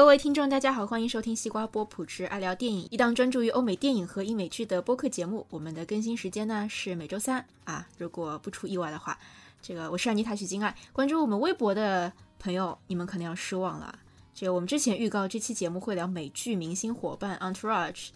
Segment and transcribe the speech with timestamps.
[0.00, 5.46] 各位听众，大家好，欢迎收听西瓜波普之爱聊电影，一档专注于欧美电影和英美剧的播客节目。
[5.50, 9.18] 我们的更新时间呢是每周三啊，如果不出意外的话，
[9.60, 10.74] 这个我是安妮塔许金爱。
[10.94, 13.94] 关注我们微博的朋友，你们可能要失望了。
[14.34, 18.08] 这个我们之前预告这期节目会聊美剧《明星伙伴》Entourage，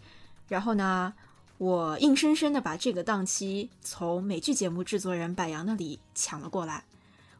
[0.47, 1.13] 然后呢，
[1.59, 6.83] 我硬生生的把这个档期从美剧节目制作人柏杨那里抢了过来。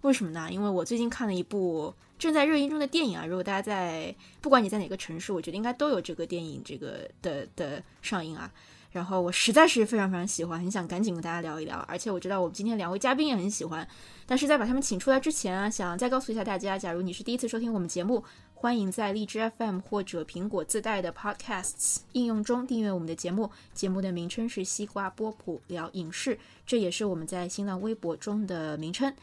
[0.02, 0.49] 为什么呢？
[0.52, 1.94] 因为我最近看了一部。
[2.17, 8.49] 正在热映中的电影啊，如果大家在，不管你在哪个城市，我觉得应该都有这个电影这个的的上映啊。
[8.90, 11.77] 然后我实在是非常非常喜欢，很想赶紧跟大家聊一聊。
[11.90, 13.85] 而且我知道我们今天两位嘉宾也很喜欢，
[14.26, 18.23] 但是在把他们请出来之前啊，想再告诉一下大家，假如你是第一次收听我们节目，
[18.54, 23.52] 欢迎在荔枝 FM 或者苹果自带的 Podcasts 应用中订阅我们的节目。
[23.73, 29.13] 节目的名称是西瓜波普聊影视，这也是我们在新浪微博中的名称。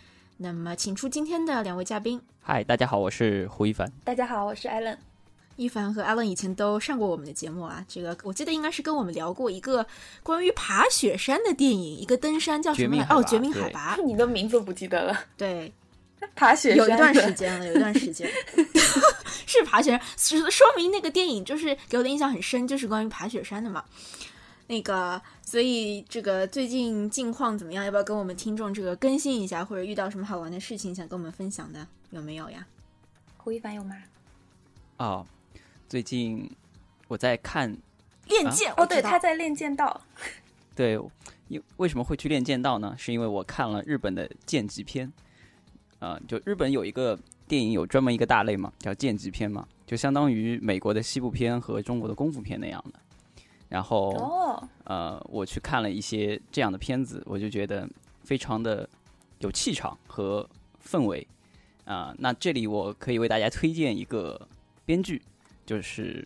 [0.42, 2.20] 那么，请出今天的两位嘉宾。
[2.40, 3.88] 嗨，大家好，我是胡一凡。
[4.02, 4.98] 大家好，我是艾伦。
[5.54, 9.86] 一凡和艾伦以前都上过我们的节目啊，这个我记得应该是跟我们聊过一个
[10.24, 13.06] 关于爬雪山的电影，一个登山叫什么？
[13.08, 13.96] 哦，绝命海拔。
[14.04, 15.16] 你的名字不记得了？
[15.36, 15.72] 对，
[16.34, 18.28] 爬雪山有一段时间了，有一段时间
[19.46, 23.84] 是爬雪山，说明那个电影就是给我的印象很深，就是关于爬雪山的嘛。
[24.72, 27.84] 那个，所以这个最近近况怎么样？
[27.84, 29.62] 要不要跟我们听众这个更新一下？
[29.62, 32.66] 或者遇到什么好玩的事情想跟我们分享的，有没有呀？
[33.36, 33.94] 胡一凡有吗？
[34.96, 35.26] 哦，
[35.90, 36.50] 最近
[37.06, 37.70] 我在看
[38.28, 40.00] 《练剑》哦，对，他在练剑道。
[40.74, 40.98] 对，
[41.48, 42.94] 因为什么会去练剑道呢？
[42.96, 45.12] 是因为我看了日本的剑击片。
[45.98, 52.98] 啊，就日本有一个电影有专门一个大类嘛，叫剑击片嘛，就相当于美国的西部片和中国的功夫片那样的。
[53.72, 57.88] 然后，呃，我去看了一些这样的片子，我就觉得
[58.22, 58.86] 非常的
[59.38, 60.46] 有气场和
[60.86, 61.26] 氛围
[61.86, 62.14] 啊。
[62.18, 64.38] 那这里我可以为大家推荐一个
[64.84, 65.22] 编剧，
[65.64, 66.22] 就是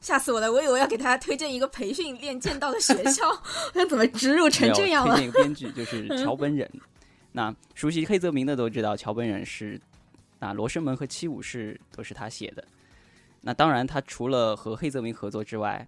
[0.00, 0.52] 吓死我了！
[0.52, 3.22] 我以为要给大家推荐一个培训练剑道的学校，
[3.72, 5.14] 那怎么植入成这样了？
[5.14, 6.68] 推荐一个编剧就是桥本忍。
[7.30, 9.80] 那熟悉黑泽明的都知道，桥本忍是
[10.40, 12.64] 那，《罗生门》和《七武士》都是他写的。
[13.42, 15.86] 那当然，他除了和黑泽明合作之外，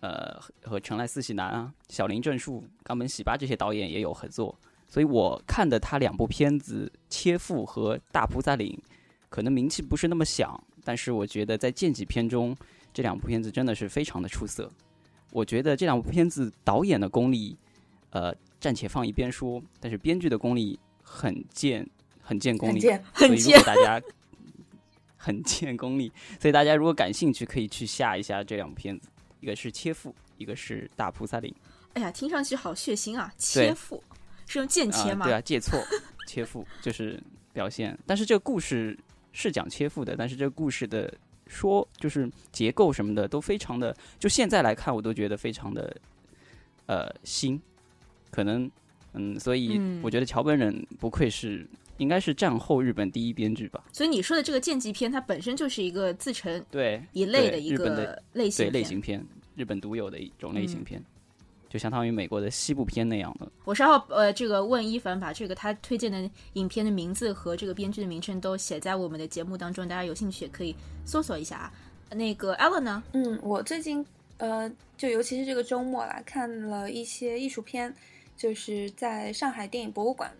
[0.00, 4.56] 呃，和成濑四喜男啊、小林正树、冈本喜八这些导演也有合作，
[4.88, 8.78] 所以我看的他两部片子《切腹》和《大菩萨岭》，
[9.28, 12.56] 可能名气不是那么响，但是我觉得在剑戟片中，
[12.94, 14.70] 这两部片子真的是非常的出色。
[15.32, 17.56] 我觉得这两部片子导演的功力，
[18.10, 21.84] 呃，暂且放一边说，但是编剧的功力很见
[22.22, 24.00] 很见功力，所以如果大家
[25.18, 29.08] 很见功力，所以大家如果感兴趣，可以去下一下这两部片子。
[29.40, 31.54] 一个是切腹，一个是大菩萨岭。
[31.94, 33.32] 哎呀，听上去好血腥啊！
[33.36, 34.02] 切腹
[34.46, 35.26] 是用剑切吗？
[35.26, 35.78] 对啊，借错
[36.26, 37.20] 切腹就是
[37.52, 37.98] 表现。
[38.06, 38.96] 但是这个故事
[39.32, 41.12] 是讲切腹的，但是这个故事的
[41.46, 45.96] 说就是结构什么的都非常的，就现在来看我都觉得非常的
[46.86, 47.60] 呃新。
[48.30, 48.70] 可能
[49.14, 51.66] 嗯，所以我觉得桥本忍不愧是
[51.98, 53.84] 应该是战后日本第一编剧吧。
[53.92, 59.24] 所以你说的这个剑戟片，它本身就是一个自成对一类的一个类型类型片。
[59.54, 61.02] 日本独有的一种类型片，
[61.68, 63.50] 就相当于美国的西部片那样的。
[63.64, 70.72] 我稍后呃，这个问一凡把这个他推荐的影片的名字和这个编剧的名称都写在我们的节目当中，大家有兴趣也可以
[71.04, 71.72] 搜索一下啊。
[72.10, 73.02] 那个 Ellen 呢？
[73.14, 74.06] 嗯，我最近
[74.36, 77.92] 呃，就尤其是这个周末啦，看了一些艺术片，
[78.36, 80.32] 就是在上海电影博物馆，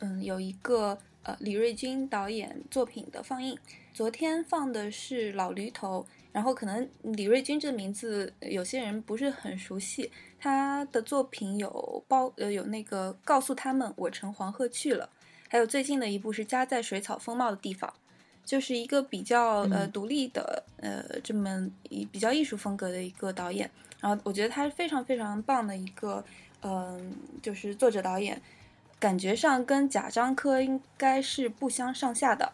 [0.00, 3.58] 嗯，有一个呃李瑞军导演作品的放映。
[3.92, 6.06] 昨天放的是《老驴头》。
[6.30, 10.08] 然后可能李瑞军这个名字有些人不是很熟悉，
[10.38, 15.08] 他的作品有包呃有那个告诉他们我乘黄鹤去了，
[15.48, 17.92] 还有最近的一部是家在水草丰茂的地方，
[18.44, 26.22] 就是一个比较呃独立的呃这么一比较艺术风格的一个导演，然后我觉得他是非常非常棒的一个
[26.62, 28.40] 嗯就是作者导演，
[28.98, 32.52] 感觉上跟贾樟柯应该是不相上下的。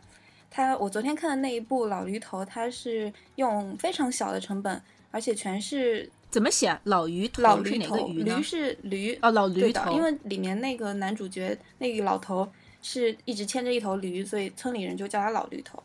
[0.51, 4.81] 他我昨天看的那一部《老驴头》，他是用非常小的成本，
[5.11, 6.79] 而且全是怎么写？
[6.85, 9.93] 老驴头，老驴头，驴是驴哦，老驴头。
[9.93, 12.49] 因为里面那个男主角那个老头
[12.83, 15.83] 是一直牵着一头驴，所以村里人就叫他老驴头。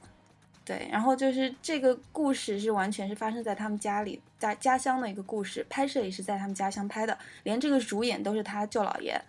[0.63, 9.19] 对，然后就是这个故事是完全是发生在他们家里家家乡的一个故事，拍摄也是在他们家乡拍的，连这个主演都是他舅姥爷。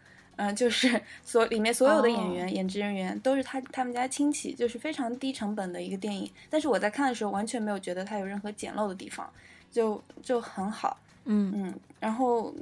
[0.41, 6.31] 嗯，就是 所里面所有的演员、演职人员都是他他们家亲戚，就是非常低成本的一个电影。
[6.49, 9.31] 但是我在看的时候完全没有觉得它有任何简陋的地方，
[9.71, 10.99] 就就很好。
[11.27, 12.55] 嗯嗯，然后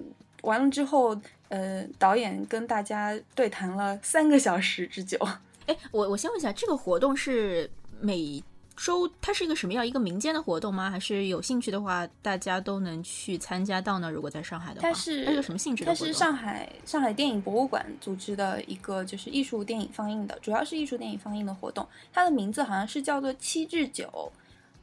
[0.43, 1.17] 完了之后，
[1.49, 5.17] 呃，导演跟大家对谈了三个小时之久。
[5.67, 7.71] 哎，我我先问一下，这个活动是
[8.01, 8.43] 每
[8.79, 10.89] 周它是一个什么样一个民间的活动吗？
[10.89, 14.11] 还是有兴趣的话，大家都能去参加到呢？
[14.11, 16.07] 如果在上海的话，它是它是个什么性质的它活动？
[16.07, 21.87] 是上海上海电影博物馆组织的一个就是艺术电影放映的，主要是艺术电影放映的活动。
[22.13, 24.33] 它的名字好像是叫做七至九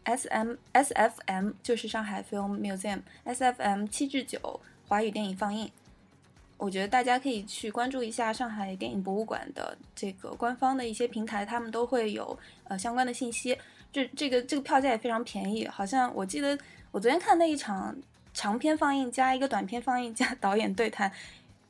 [0.04, 5.72] ，S M S F M 就是上海 Film Museum，S F M 七至九华语电影放映。
[6.58, 13.58] 我觉得大家可以去关注一下上海电影博物馆的这个官方的一些平台，他们都会有呃相关的信息。
[13.96, 16.60] 这这个这个票价也非常便宜，好像我记得
[16.92, 17.96] 我昨天看那一场
[18.34, 21.10] 长片放映加一个短片放映加 导演对谈，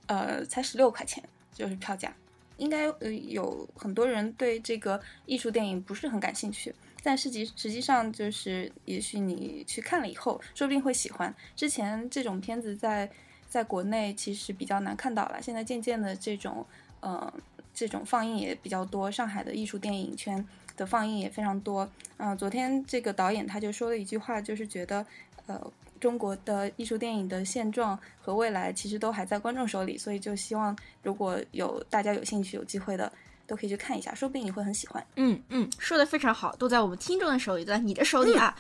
[0.07, 1.23] 呃，才十六块钱，
[1.53, 2.11] 就是票价。
[2.57, 6.73] 应该呃有很多人对这个艺术电影不是很感兴趣，
[7.03, 11.31] 但实际实际上就是，也许你去看了以后，说不定会喜欢。
[11.55, 13.07] 之前这种片子在
[13.47, 16.65] 在国内其实比较难看到了，现在渐渐的这种
[17.01, 17.31] 呃
[17.71, 20.43] 这种放映也比较多，上海的艺术电影圈
[20.75, 21.89] 的放映也非常多。
[22.17, 25.05] 嗯、昨天这个导演他就说了一句话，就是觉得
[25.47, 25.59] 呃
[25.99, 33.11] 中国的艺术电影的现状和未来其实都还在观众手里，所以就希望如果有大家有兴趣、有机会的，
[33.47, 35.05] 都可以去看一下，说不定你会很喜欢。
[35.15, 38.55] 嗯嗯，说的非常好，都在我们听众的手里，都在你的手里啊。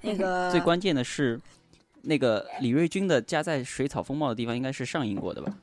[0.00, 1.40] 那个 最关键的是，
[2.02, 5.54] 那个李瑞军的家在水草丰茂的地方应该是上映过的吧？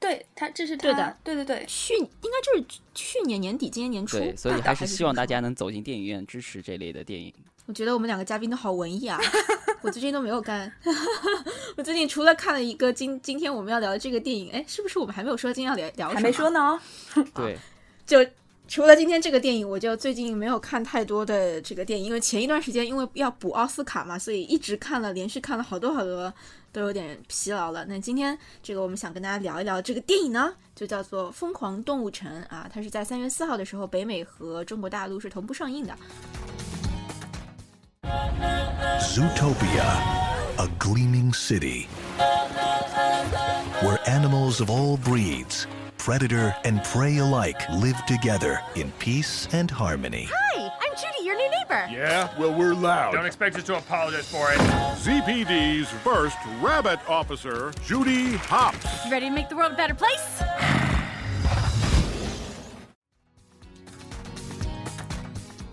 [0.00, 7.32] 对他，这是他对的，对对对，去应该就是去年年底，今年年初，对，所以还是希望大家能走进电影院支持这类的电影。
[7.66, 9.18] 我觉得我们两个嘉宾都好文艺啊！
[9.80, 10.70] 我最近都没有干，
[11.76, 16.20] 我最近除了看了一个今今天我们要聊的这个电影，哎，是不是我们还没有说今天要聊聊什么？
[16.20, 16.78] 还没说呢哦。
[17.34, 17.58] 对，
[18.04, 18.18] 就
[18.66, 26.32] 除了今天这个电影，我就最近没有看太多的这个电影，因为前一段时间因为要补奥斯卡嘛，所以一直看了，连续看了好多好多，
[26.72, 27.84] 都有点疲劳了。
[27.84, 35.94] 那今天这个我们想跟大家聊一聊这个电影呢，就叫做《疯狂动物城》啊，它是在三月四号的时候，北美和中国大陆是同步上映的。
[39.00, 39.84] Zootopia,
[40.56, 41.86] a gleaming city
[43.82, 45.66] where animals of all breeds,
[46.03, 50.27] predator and prey alike, live together in peace and harmony.
[50.31, 51.87] Hi, I'm Judy, your new neighbor.
[51.91, 53.13] Yeah, well, we're loud.
[53.13, 54.59] Don't expect us to apologize for it.
[54.99, 59.05] ZPD's first rabbit officer, Judy Hopps.
[59.05, 60.43] You ready to make the world a better place?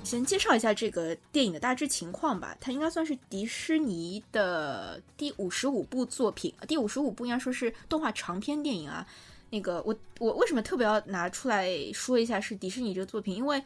[0.04, 2.56] 先介绍一下这个电影的大致情况吧。
[2.60, 9.04] 它应该算是迪士尼的第五十五部作品，第五十五部应该说是动画长篇电影啊。
[9.51, 13.35] 那个我我为什么特别要拿出来说一下是迪士尼这个作品？
[13.35, 13.61] 因为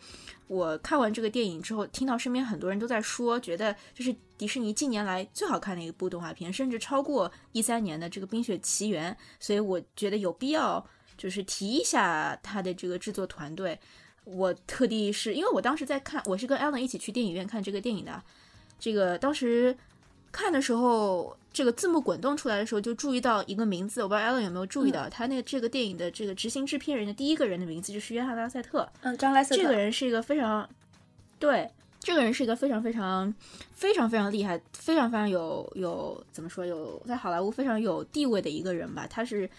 [0.47, 10.85] 我看完这个电影之后，听到身边很多人都在说，觉得这是迪士尼近年来最好看的一部动画片，甚至超过一三年的这个《冰雪奇缘》，所以我觉得有必要
[11.17, 13.79] 就是提一下它的这个制作团队。
[14.23, 18.23] 我特地是因为我当时在看，我是跟 Alan 一起去电影院看这个电影的。
[18.79, 19.77] 这个当时
[20.31, 28.85] 看的时候，这个字幕滚动出来的时候，就注意到一个名字，我不知道 Alan 有没有注意到，他那个这个电影的这个执行制片人的第一个人的名字就是约翰拉塞特。
[29.03, 30.69] 嗯，张莱瑟特这个人是一个非常
[31.39, 31.71] 对，
[32.01, 33.33] 这个人是一个非常非常
[33.73, 39.07] 非常非常厉害，非常非常有有怎么说有在好莱坞非常有地位的一个人吧。
[39.07, 39.49] 他是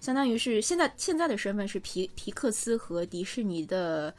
[0.00, 4.12] 相当于是现在现在的身份是皮皮克斯和迪士尼的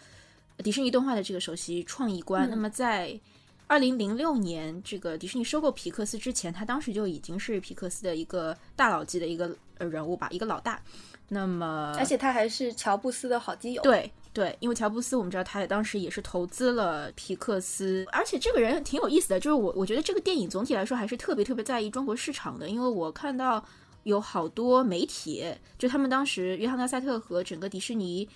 [0.64, 2.48] 迪士尼动画的这个首席创意官。
[2.48, 3.20] 嗯那么在
[3.68, 10.82] 二零零六年，这个迪士尼收购皮克斯之前，他当时就已经是皮克斯的一个大佬级的一个呃人物吧，一个老大。
[11.28, 23.66] 那么，而且他还是乔布斯的好基友。，对对，因为乔布斯我们知道他也当时也是投资了皮克斯，而且这个人挺有意思的，就是我我觉得这个电影总体来说还是特别特别在意中国市场的，因为我看到
[24.04, 25.44] 有好多媒体，
[25.80, 28.30] 就他们当时约翰纳塞特和整个迪士尼。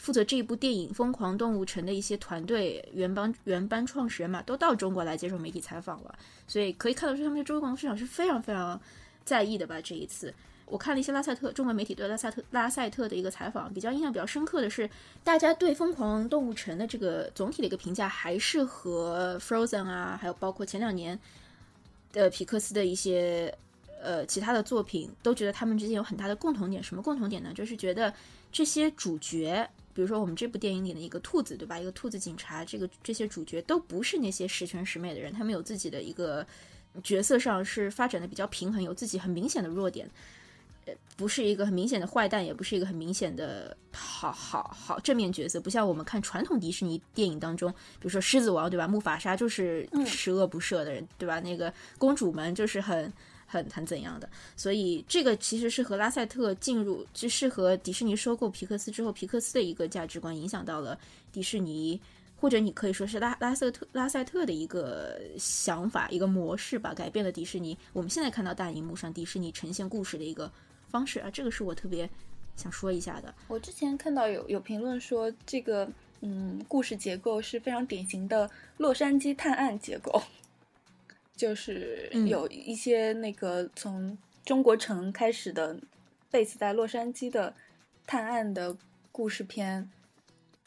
[0.00, 8.80] 负责这一部电影《疯狂动物城》的一些团队原班原班创始人嘛，都到中国来接受媒体采访了，所以可以看得出他们对中国市场是非常非常
[9.26, 9.78] 在意的吧。
[9.82, 10.32] 这一次，
[10.64, 14.88] 我看了一些拉塞特中国媒体对拉塞特拉塞特的一个采访，比较印象比较深刻的是，
[15.22, 21.20] 大家对《疯狂动物城》的这个总体的一个评价，还是和 Frozen 啊，还有包括前两年
[22.10, 23.54] 的皮克斯的一些
[24.02, 26.82] 呃其他的作品，都觉得他们之间有很大的共同点。
[26.82, 27.52] 什么共同点呢？
[27.54, 28.10] 就是觉得
[28.50, 29.68] 这些主角。
[29.92, 31.78] 比如说我们这部电影里的一个兔子，对吧？
[31.78, 36.46] 一个兔子警察，这个这些主角都不是那些十全十美的人，他们有自己的一个
[37.02, 40.08] 角色上是发展的比较平衡，有自己很明显的弱点，
[40.86, 48.86] 呃，不是一个很明显的坏蛋，也不是一个很明显的好好好正面角色，不像我们看传统迪士尼电影当中，比如说狮子王，对吧？
[48.86, 51.40] 木法沙就是十恶不赦的人，对吧？
[51.40, 53.12] 那个公主们就是很。
[53.50, 60.96] 很很怎样的，所以这个其实是和拉塞特进入，就是和迪士尼收购皮克斯之后，皮克斯的一个价值观影响到了
[61.32, 62.00] 迪士尼
[62.40, 67.76] 或者你可以说是拉拉瑟特拉塞特的一个想法、一个模式吧，改变了迪士尼。
[67.92, 70.50] 我们现在看到大荧幕上迪士尼呈现故事的一个
[70.88, 72.08] 方式啊，这个是我特别
[72.56, 73.34] 想说一下的。
[73.48, 75.86] 我之前看到有有评论说，这个
[76.20, 80.22] 嗯故事结构是非常典型的洛杉矶探案结构，
[81.40, 85.74] 就是嗯有一些那个从中国城开始的
[86.30, 87.54] base 在洛杉矶的
[88.06, 88.76] 探案的
[89.10, 89.90] 故事片。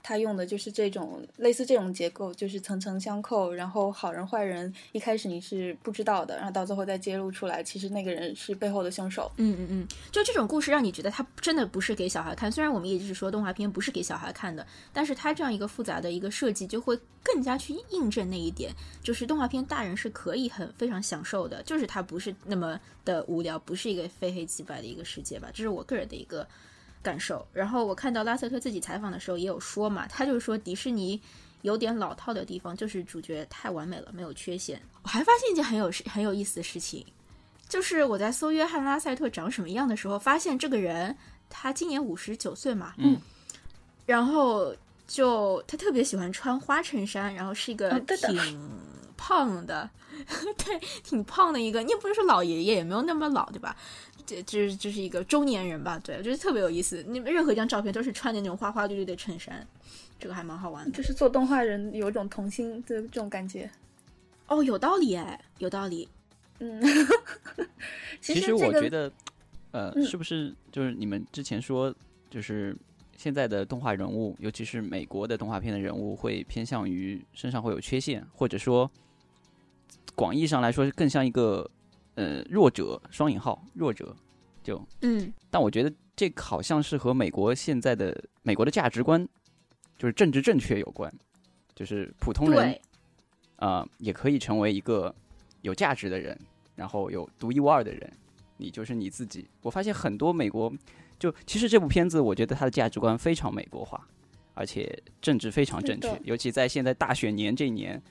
[0.04, 9.32] 他用的就是这种类似这种结构，就是层层相扣，然后好人坏人一开始你是不知道的，然后到最后再揭露出来，其实那个人是背后的凶手。
[9.38, 12.52] 嗯嗯嗯，就这种故事让你觉得他真的不是给小孩看。
[12.52, 25.50] 虽然我们也一直说动画片不是给小孩看的，但是他这样一个复杂的一个设计，就会更加去印证那一点，就是动画片大人是可以很非常享受的，就是它不是那么的无聊，不是一个非黑即白的一个世界吧。
[25.54, 26.46] 这是我个人的一个
[27.04, 27.46] 感受。
[27.54, 31.22] 然后我看到拉塞特自己采访的时候也有说嘛，他就是说迪士尼。
[31.64, 34.82] 有点老套的地方就是主角太完美了，没有缺陷。
[35.02, 37.06] 我还发现一件很有事很有意思的事情，
[37.70, 41.16] 就是我在搜约翰拉塞特长什么样的时候，发现这个人
[41.50, 43.18] 他今年五十九岁嘛，嗯，
[44.06, 44.76] 然后
[45.08, 48.70] 就他特别喜欢穿花衬衫，然后是一个挺
[49.16, 49.90] 胖的，
[50.66, 53.74] 对，挺胖的一个，你也不是说老爷爷，也没有那么老，对吧？
[54.26, 56.00] 这这是这是一个中年人吧？
[56.00, 57.04] 对，我觉得特别有意思。
[57.08, 59.66] 你们任何一张照片都是穿的那种花花绿绿的衬衫，
[60.20, 60.92] 这个还蛮好玩的。
[60.92, 63.70] 就是做动画人有一种童心的这种感觉。
[64.48, 66.08] 哦，有道理哎，有道理。
[66.60, 66.82] 嗯，
[68.22, 69.12] 其实实我觉得，
[69.72, 71.94] 呃，嗯是不是就是你们之前说，
[72.30, 72.76] 就是
[73.18, 78.90] 现在的动画人物，尤其是美国的动画片的人物，会偏向于身上会有缺陷，或者说
[80.16, 81.70] 广义上来说，更像一个
[82.16, 84.16] 呃弱者（双引号）弱者。
[84.64, 89.28] 就，嗯但我觉得这个好像是和美国现在的美国的价值观，
[89.98, 91.14] 就是政治正确有关，
[91.76, 92.82] 就是普通人对，
[93.58, 95.14] 啊、也可以成为一个
[95.64, 96.40] 有价值的人，
[96.76, 98.14] 然后有独一无二的人，
[98.56, 99.46] 你就是你自己。
[99.62, 100.72] 我发现很多美国，
[101.20, 104.08] 就其实这部片子，我觉得它的价值观非常美国化，
[104.54, 108.02] 而且政治非常正确，尤其在现在大选年这一年，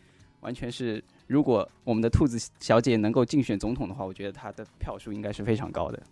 [0.40, 6.02] 完全是如果我们的兔子小姐能够竞选总统的话，我觉得她的票数应该是非常高的。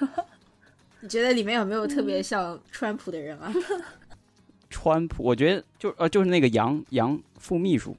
[1.00, 3.50] 你觉得里面有没有特嗯别像川普的人啊？
[4.68, 7.96] 川普，我觉得就呃就是那个杨杨副秘书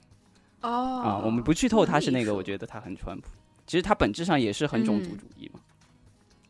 [0.61, 0.69] 哦
[1.03, 2.43] 啊，我们不剧透他是那个，我。
[2.43, 3.27] 觉得他很川普。
[3.65, 5.59] 其实他本质上也是很种族嗯主义嘛，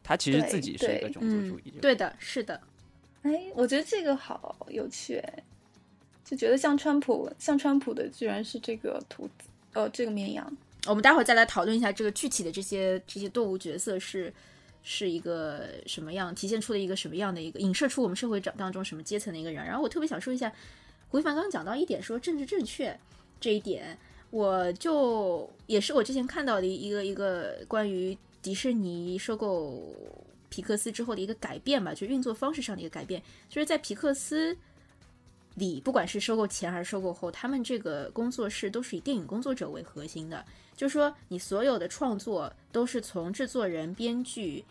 [0.04, 2.60] 他其实自己是一个种族主义者。，对的，是的，
[3.22, 5.44] 哎，我觉得这个好有趣哎，
[6.26, 10.58] 就觉得像川普，像川普的居然是这个兔子，呃，这个绵羊。
[10.88, 14.34] 我们待会儿再来讨论一下这个具体的这些这些动物角色是
[14.84, 19.64] 是一个什么样，体现出了一个什么样的一个影射出我们社会长当中什么阶层的一个人。
[19.64, 20.52] 然后我特别想说一下，
[21.10, 23.00] 胡一凡刚刚讲到一点说政治正确
[23.40, 23.98] 这一点，
[24.32, 29.84] 我就也是我之前看到的一个一个关于迪士尼收购
[30.50, 34.58] 皮克斯之后的一个改变吧，就运作方式上的一个改变，就是在皮克斯。
[35.56, 44.64] 里，不管是收购前还是收购后，他们这个工作室都是以电影工作者为核心的，就是说你所有的创作都是从制作人、编剧、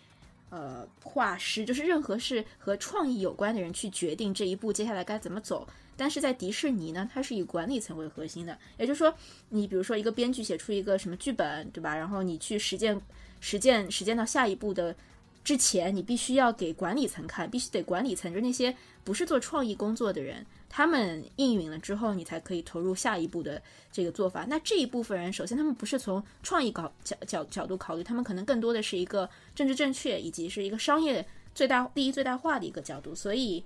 [0.49, 5.69] 呃画师，就是任何是和创意有关的人去决定这一步接下来该怎么走。
[5.97, 9.15] 但是在迪士尼呢，它是以管理层为核心的，也就是说，
[9.51, 11.95] 你比如说一个编剧写出一个什么剧本，对吧？
[11.95, 12.99] 然后你去实践、
[13.41, 14.97] 实践、实践到下一步的
[15.45, 23.61] 之前，你必须要给管理层看，必须得管理层，就是那些不是做创意工作的人，他们应允了之后，你才可以投入下一步的
[23.93, 24.47] 这个做法。
[24.49, 33.62] 那这一部分人，首先他们不是从创意角角角角度考虑，他们可能更多的是一个政治正确以及是一个商业最大利益最大化的一个角度，所以。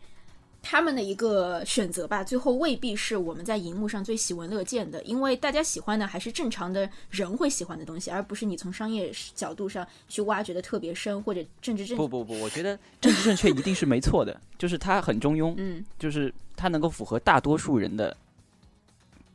[0.65, 18.17] 他们的一个选择吧，最后未必是我们在荧幕上最喜闻乐见的，因为大家喜欢的还是正常的人会喜欢的东西，而不是你从商业角度上去挖掘的特别深或者政治正确不不不，我觉得政治正确一定是没错的，就是它很中庸，嗯就是它能够符合大多数人的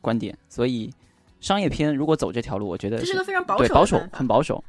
[0.00, 0.92] 观点，所以
[1.40, 4.62] 商业片如果走这条路，我觉得这是个非常保守保守很保守。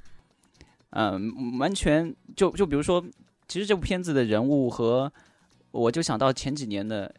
[0.91, 3.01] 嗯，完全就就比如说，
[3.47, 5.11] 其实这部片子的人物和
[5.71, 7.07] 我就想到前几年的《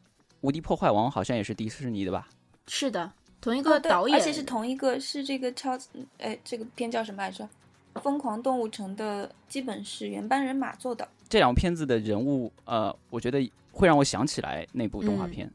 [0.42, 2.28] 无敌破坏王》，好像也是迪士尼的吧？
[2.66, 5.78] 是的，同一个导演，而且是同一个，是这个超，
[6.18, 7.48] 哎，这个片叫什么来着？
[8.00, 11.06] 《疯狂动物城》的基本是原班人马做的。
[11.28, 15.50] 这两部片子的人物，呃，我觉得会让我想起来那部动画嗯片，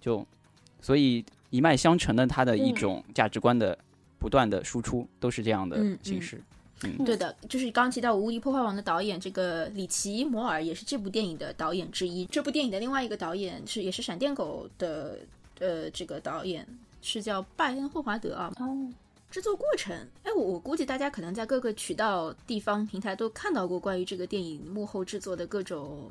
[0.00, 0.24] 就
[0.80, 3.76] 所以一脉相承的，它的一嗯种价值观的
[4.18, 5.98] 不断的输出，都是这样的嗯
[6.84, 7.04] 嗯。
[7.04, 12.24] 对的，就是刚提到《无敌破坏王》的导演，这个里奇·摩尔也是这部电影的导演之一。
[12.26, 15.18] 这部电影的另外一个导演是也是闪电狗的
[15.60, 16.66] 呃，这个导演
[17.00, 18.52] 是叫拜恩·霍华德啊。
[18.58, 18.88] 哦，
[19.30, 26.10] 制作过程，哎，我我估计大家可能在各个渠道、地方平台都看到过关于这个电影幕后制作的各种，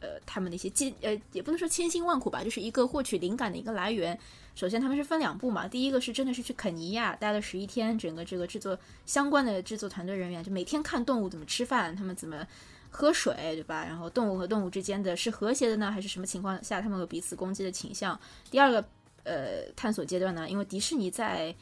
[0.00, 4.18] 呃，他们的一些艰呃，也不能说千辛万苦吧，就是一个获取灵感的一个来源。
[4.54, 12.46] 首先，他们是分两步嘛，第一个是真的是去肯尼亚待了十一天，整个这个制作相关的制作团队人员就每天看动物怎么吃饭，他们怎么
[12.90, 13.84] 喝水，对吧？
[13.84, 18.18] 然后动物和动物之间的是和谐的呢，还是什么情况下他们有彼此攻击的倾向？
[18.50, 18.84] 第二个，
[19.24, 21.52] 呃，探索阶段呢，因为迪士尼在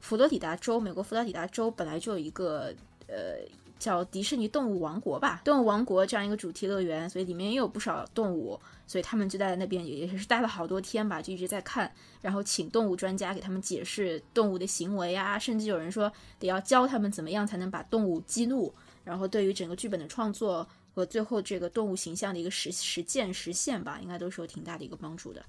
[0.00, 2.72] 佛罗里达州，美国佛罗里达州本来就有一个
[3.08, 3.38] 呃
[3.78, 18.72] 叫迪士尼动物王国吧，动物王国这样一个主题乐园，所以里面也有不少动物，所以他们就在那边也也是待了好多天吧，就一直在看，然后请动物专家给他们解释动物的行为啊，甚至有人说得要教他们怎么样才能把动物激怒，
[19.04, 25.44] 然后对于整个剧本的创作和最后这个动物形象的一个实实践实现吧，应该都是有挺大的一个帮助的。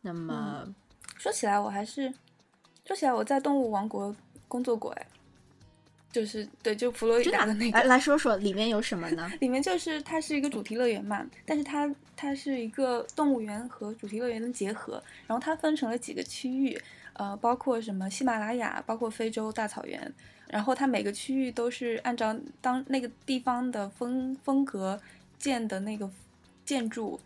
[0.00, 0.64] 那么，
[1.16, 2.12] 说起来我还是
[2.84, 4.14] 说起来我在动物王国
[4.46, 5.06] 工作过哎，
[6.14, 9.28] 就是对，就佛罗里真的啊达的那个来来说说里面有什么呢？
[9.42, 16.80] 里面就是它是一个主题乐园嘛，但是它它是一个动物园和主题乐园的结合，然后它分成了几个区域，
[17.14, 20.14] 呃，包括什么喜马拉雅，包括非洲大草原，
[20.46, 25.00] 然后它每个区域都是按照当那个地方的风风格
[25.36, 26.08] 建的那个
[26.64, 27.18] 建筑，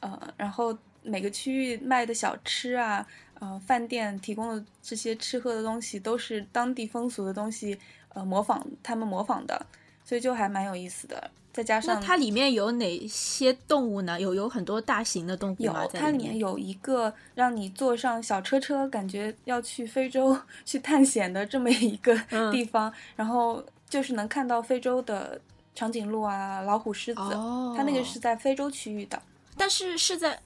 [0.00, 7.78] 呃，然后每个区域卖的小吃啊，呃，饭店提供的这些吃喝的东西都是当地风俗的东西，
[8.14, 9.66] 呃，模仿他们模仿的，
[10.04, 11.30] 所以就还蛮有意思的。
[11.52, 14.18] 再加上那它里面有哪些动物呢？
[14.18, 15.86] 有有很多大型的动物有吗？
[15.92, 25.38] 它里面有一个让你坐上小车车，感觉要去非洲去探险的这么一个嗯地方，然后就是能看到非洲的
[25.74, 29.20] 长颈鹿啊、老虎、狮子，哦它那个是在非洲区域的，
[29.54, 30.40] 但是是在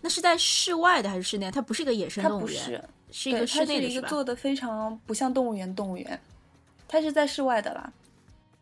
[0.00, 1.48] 那是在室外的还是室内？
[1.52, 6.20] 它不是一个野生它动物园，不是，是一个室内的一个做的非常不像动物园动物园，
[6.92, 7.90] 它是在室外的啦。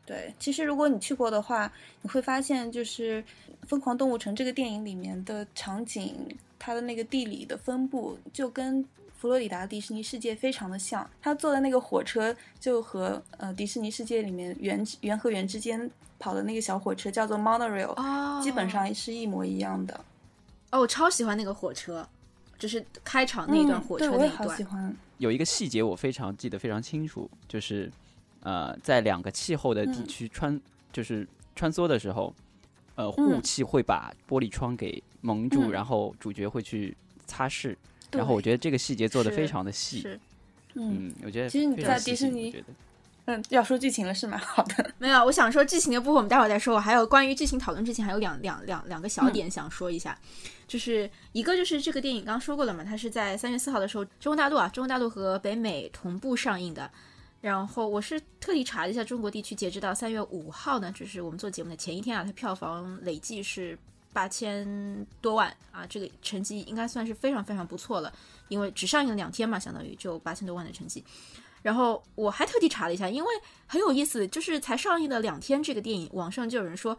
[0.07, 1.71] 对，其实如果你去过的话，
[2.03, 3.21] 你会发现就是
[3.67, 6.15] 《疯狂动物城》这个电影里面的场景，
[6.57, 8.85] 它的那个地理的分布就跟
[9.19, 11.09] 佛罗里达迪士尼世界非常的像。
[11.21, 15.91] 他坐的那个火车就和呃迪士尼世界里面圆圆和圆之间
[16.21, 20.05] 跑的那个小火车叫做 monorail，、哦，基本上是一模一样的。
[20.71, 22.09] 哦，我超喜欢那个火车，
[22.57, 24.57] 就是开场那一段嗯火对我也好车那一段。
[24.57, 24.97] 喜欢。
[25.19, 27.93] 有一个细节我非常记得非常清楚，就是
[28.43, 30.61] 呃，在两个气候的地嗯区穿、
[30.93, 32.35] 就是穿梭的时候，
[32.95, 37.77] 呃，嗯雾气会把玻璃窗给蒙住，嗯然后主角会去擦拭。
[38.11, 40.19] 对然后我觉得这个细节做的非常的细，是
[40.75, 42.65] 嗯嗯，我觉得其实你在迪士尼
[43.27, 44.93] 嗯，要说剧情了是蛮 好的。
[44.99, 46.75] 没有，我想说剧情的部分我们待会儿再说。
[46.75, 50.19] 我还有关于剧情讨论之前，还有两两两两个小嗯点想说一下，
[50.67, 56.91] 就是一个就是这个电影刚刚说过了嘛，它是在三月四号的时候，中国大陆啊，中国大陆和北美同步上映的。
[57.41, 63.79] 然后我是特地查了一下中国地区，截止到三月五号呢，就是我们做节目的前一天啊，它票房累计是
[64.13, 68.13] 八千多万啊，这个成绩应该算是非常非常不错了，
[68.49, 71.03] 因为只上映了两天嘛，相当于就八千多万的成绩。
[71.63, 73.31] 然后我还特地查了一下，因为
[73.67, 76.97] 很有意思，就是才上映了两天这个电影，网上就有人说，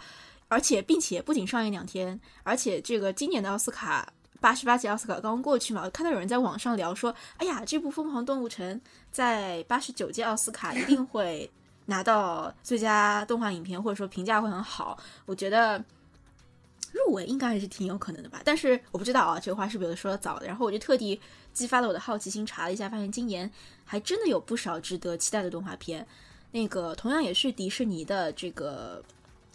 [0.47, 8.75] 而且并且不仅上映两天，而且这个今年的奥斯卡八十八届奥斯卡刚刚过去嘛，看到有人在网上聊说，哎呀，这部《疯狂动物城》
[9.11, 11.49] 在八十九届奥斯卡一定会
[11.85, 14.97] 拿到最佳动画影片，或者说评价会很好。
[15.25, 15.83] 我觉得
[16.93, 20.47] 入围应该还是挺有可能的吧，但是我不知道啊，这个话是不是有的说的早的。
[20.47, 21.19] 然后我就特地
[21.53, 23.51] 激发了我的好奇心，查了一下，发现今年
[23.83, 26.07] 还真的有不少值得期待的动画片。
[26.51, 29.01] 那个同样也是迪士尼的这个，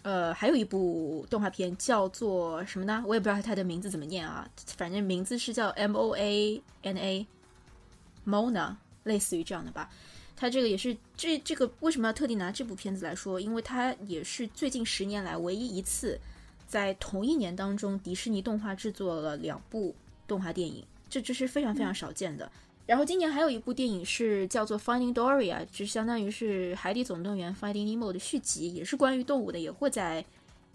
[0.01, 3.03] 呃，还有一部动画片叫做什么呢？
[3.05, 8.75] 我也不知道它的名字怎么念啊，反正名字是叫 M O A N A，Mona，
[9.07, 9.89] 类似于这样的吧。
[10.35, 13.39] 它这个也是这这个为什么要特地拿这部片子来说？
[13.39, 16.19] 因为它也是最近十年来唯一一次
[16.67, 19.95] 在同一年当中，迪士尼动画制作了两部
[20.27, 22.51] 动画电影，这这是非常非常少见的。
[22.85, 30.23] 然后今年还有一部电影是叫做《Finding Dory》啊，就相当于是《海底总动员》Finding Nemo 的续集，也是关于动物的，也会在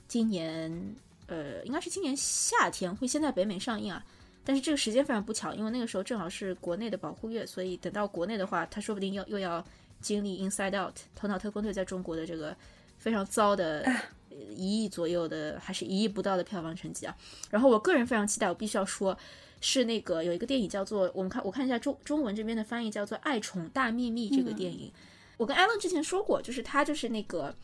[0.09, 0.95] 今年
[1.29, 4.05] 呃，应该是今年夏天会先在北美上映啊。
[4.45, 9.65] 但是这个时间非常不巧，因为那个时候正好是国内的保护月，所以等到国内的话，他说不定又又要
[10.01, 12.57] 经历《Inside Out》头脑特工队在中国的这个
[12.99, 13.83] 非常糟的
[14.31, 17.17] 呃一亿左右的，还是一亿不到的票房成绩啊。
[17.51, 19.17] 然后我个人非常期待，我必须要说，
[19.61, 24.93] 是那个有一个电影叫做我们看我看一下中中文这边的翻译叫做《爱宠大秘密》这个电影，
[25.37, 27.55] 我跟艾伦之前说过，就是他就是那个。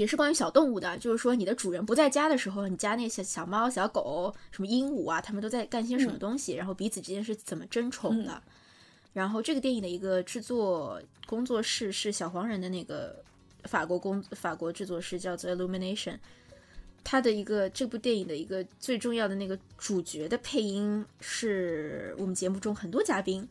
[0.00, 8.42] 也是关于小动物的，就是说你的主人不在家的时候，你家那些小猫、小狗、什么鹦鹉啊，它们都在干些什么东西，然后彼此之间是怎么争宠的。
[9.12, 13.22] 然后这个电影的一个制作工作室是小黄人的那个
[13.64, 16.16] 法国工法国制作室叫做 Illumination，
[17.04, 23.46] 它的一个这部电影的一个最重要的那个主角的配音是我们节目中很多嘉宾，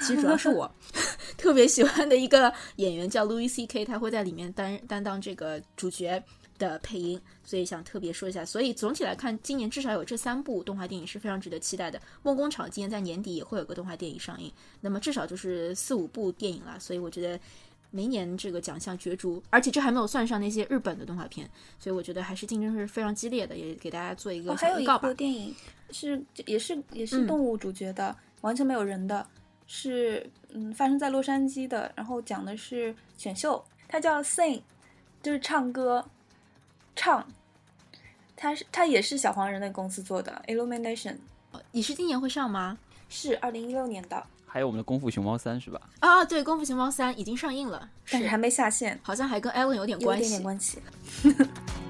[0.00, 0.70] 其实主要是我
[1.36, 6.22] 特别喜欢的一个演员叫 Louis C K，他会在里面担担当这个主角
[6.58, 8.44] 的配音，所以想特别说一下。
[8.44, 12.00] 所以总体来看，今年至少有这三部动画电影是非常值得期待的。
[12.22, 16.78] 梦工厂今年在年底也会有个动画电影上映，那么至少就是四五部电影了。
[16.78, 17.38] 所以我觉得
[17.90, 23.56] 明年这个奖项角逐，而且这还没有算上那些日本的动画片，所以我觉得还是竞争是非常激烈的。
[23.56, 25.08] 也给大家做一个哦，还有一小预告吧。
[25.08, 25.54] 部电影
[25.90, 29.26] 是也是也是嗯动物主角的，完全没有人的，
[29.76, 34.62] 是嗯发生在洛杉矶的，然后讲的是选秀，它叫 Sing，
[35.20, 36.08] 就是唱歌
[36.94, 37.26] 唱，
[38.36, 41.16] 它是它也是小黄人的公司做的，Illumination
[41.72, 42.78] 你是今年会上吗？
[43.08, 45.80] 是二零一六年的，还有我们的《功夫熊猫三》是吧？
[45.98, 50.22] 啊，对，《功夫熊猫三》已经上映了，但是还没下线，好像还跟 Ellen 有点关系。
[50.22, 50.78] 有点点关系。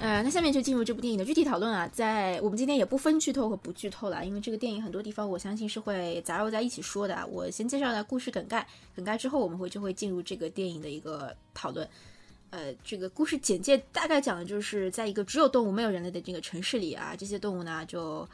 [0.00, 1.88] 呃，那下面就进入这部电影的具体讨论啊。
[1.92, 7.26] 在我们今天也不分剧透和不剧透了，因为这个电影很多地方我相信是会杂糅在一起说的。
[7.26, 11.86] 我先介绍一下故事梗概，梗概之后我们会就会进入这个电影的一个讨论。
[12.50, 18.26] 呃，这个故事简介大概讲的就是在一个只有动物没有人类的这个城市里啊，这些动物呢就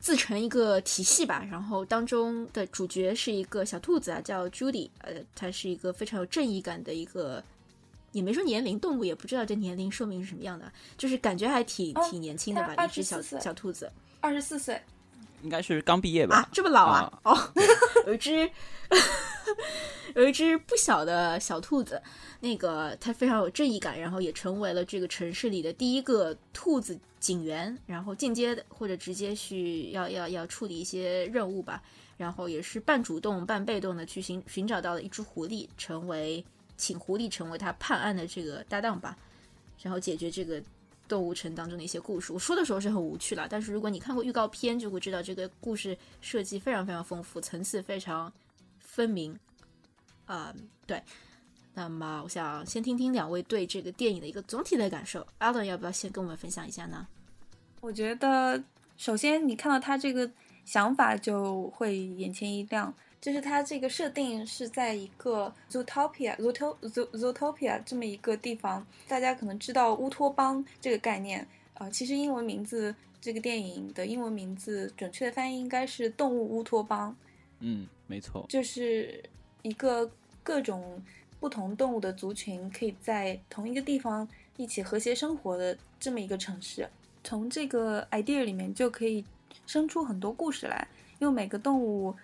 [0.00, 1.46] 自成一个体系吧。
[1.48, 7.42] 然后当中的主角是一个小兔子啊，叫 Judy，呃，它是一个非常有正义感的一个，
[8.14, 14.80] 也没说年龄，动物也不知道这年龄寿命是什么样的，就是感觉还挺、哦挺年轻的吧，它一只小小兔子二十四岁，
[15.42, 16.36] 应该是刚毕业吧？
[16.36, 17.20] 啊，这么老啊？
[17.24, 17.36] 哦，
[18.06, 18.48] 有一只
[20.14, 22.00] 有一只不小的小兔子，
[22.38, 31.82] 那个它非常有正义感，然后也成为了这个城市里的第一个兔子警员，然后进阶的或者直接去要要要处理一些任务吧，
[32.16, 36.44] 然后也是半主动半被动的去寻寻找到了一只狐狸，成为
[36.76, 39.16] 请狐狸成为他判案的这个搭档吧，
[39.82, 40.62] 然后解决这个
[41.06, 42.32] 动物城当中的一些故事。
[42.32, 48.32] 我说的时候是很无趣了，但是如果你看过预告片，就会知道这个故事设计非常非常丰富，层次非常
[48.78, 49.38] 分明。
[50.26, 50.54] 啊、
[50.86, 51.02] 对。
[51.76, 55.26] 那么，我想先听听两位对这个电影的一个总体的感受。
[55.38, 57.04] 阿伦要不要先跟我们分享一下呢？
[57.80, 58.62] 我觉得
[58.96, 60.30] 首先你看到他这个
[60.64, 77.16] 想法就会眼前一亮，就是它这个设定是在一个 Zootopia Zoot Zo- Zootopia 这么一个地方，大家可能知道乌托邦这个概念，呃，其实英文名字这个电影的英文名字准确的翻译应该是动物乌托邦，
[77.60, 78.44] 嗯，没错。
[78.46, 79.24] 就是
[79.62, 80.10] 一个
[80.42, 81.02] 各种
[81.40, 86.86] 不同动物的族群可以在同一个地方一起和谐生活的这么一个城市。
[87.22, 89.24] 从这个 idea 里面就可以
[89.66, 90.86] 生出很多故事来，
[91.20, 92.14] 因为每个动物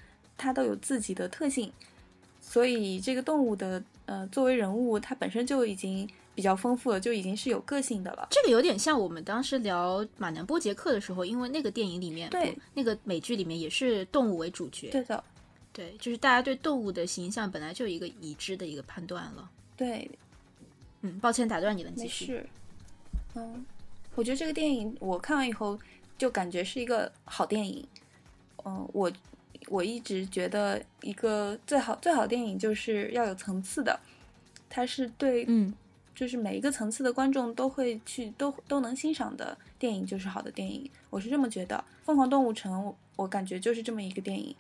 [0.41, 1.71] 它都有自己的特性，
[2.41, 8.27] 所以这个动物的呃作为人物，它本身就已经比较丰富了，就已经是有个性的了。
[8.31, 15.23] 这个有点像我们当时聊马南波杰克的时候，因为那个电影里面，对那个美剧里面也是动物为主角，对的，
[15.75, 19.51] 对，就是大家对动物的形象本来就有一个已知的一个判断了。
[19.77, 20.11] 对，
[21.03, 22.27] 嗯，抱歉打断你了，你继续。
[22.27, 22.49] 事。
[23.35, 23.65] 嗯，
[24.15, 25.79] 我觉得这个电影我看完以后
[26.17, 27.87] 就感觉是一个好电影。
[28.65, 29.11] 嗯，我
[29.71, 33.99] 我一直觉得一个最好最好电影就是要有层次的，
[34.69, 35.73] 它是对，嗯，
[36.13, 41.77] 就是每一个层次的观众都会去都都能欣赏的电影就是好的电影，我是这么觉得。
[42.05, 44.53] 《疯狂动物城》我我感觉就是这么一个电影。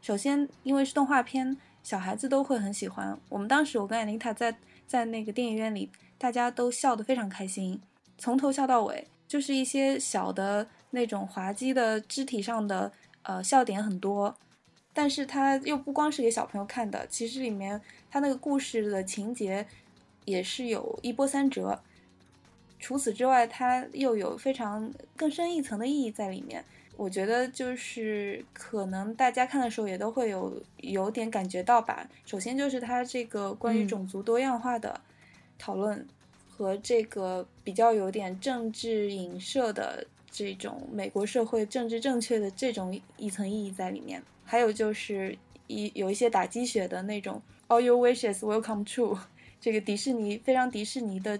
[0.00, 3.18] 首先，因为是动画片，小孩子都会很喜欢。
[3.28, 7.80] 我们当时我跟艾琳塔在在那个电影院里，大家都笑得非常开心，
[8.16, 14.36] 从头笑到尾，就是一些小的那种滑稽的肢体上的呃笑点很多，
[14.94, 19.66] 但是它又不光是给小朋友看的，其实里面它那个故事的情节
[20.24, 21.80] 也是有一波三折。
[22.78, 26.64] 除此之外，它又有非常更深一层的意义在里面。
[26.96, 32.06] 我觉得就是可能大家看的时候也都会有有点感觉到吧。
[32.26, 35.00] 首先就是它这个关于嗯种族多样化的
[35.58, 36.06] 讨论
[36.50, 44.20] 和这个比较有点政治影射的这种美国社会政治正确的这种一层意义在里面。
[44.42, 49.16] 还有就是一有一些打鸡血的那种 “All your wishes will come true”，
[49.60, 51.38] 这个迪士尼非常迪士尼的，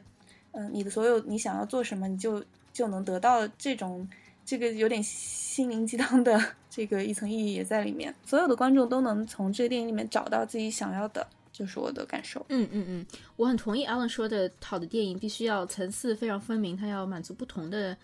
[0.52, 4.08] 嗯、你的所有你想要做什么，你就就能得到这种。
[4.44, 11.26] 这个有点心灵鸡汤的 这个一层意义也在里面，所有的观众都能从这个电影里面找到自己想要的。
[11.52, 12.44] 就是我的感受。
[12.48, 17.94] 嗯嗯嗯，我很同意 Alan 说的，好的电影必须要层次非常分明，它要满足不同的，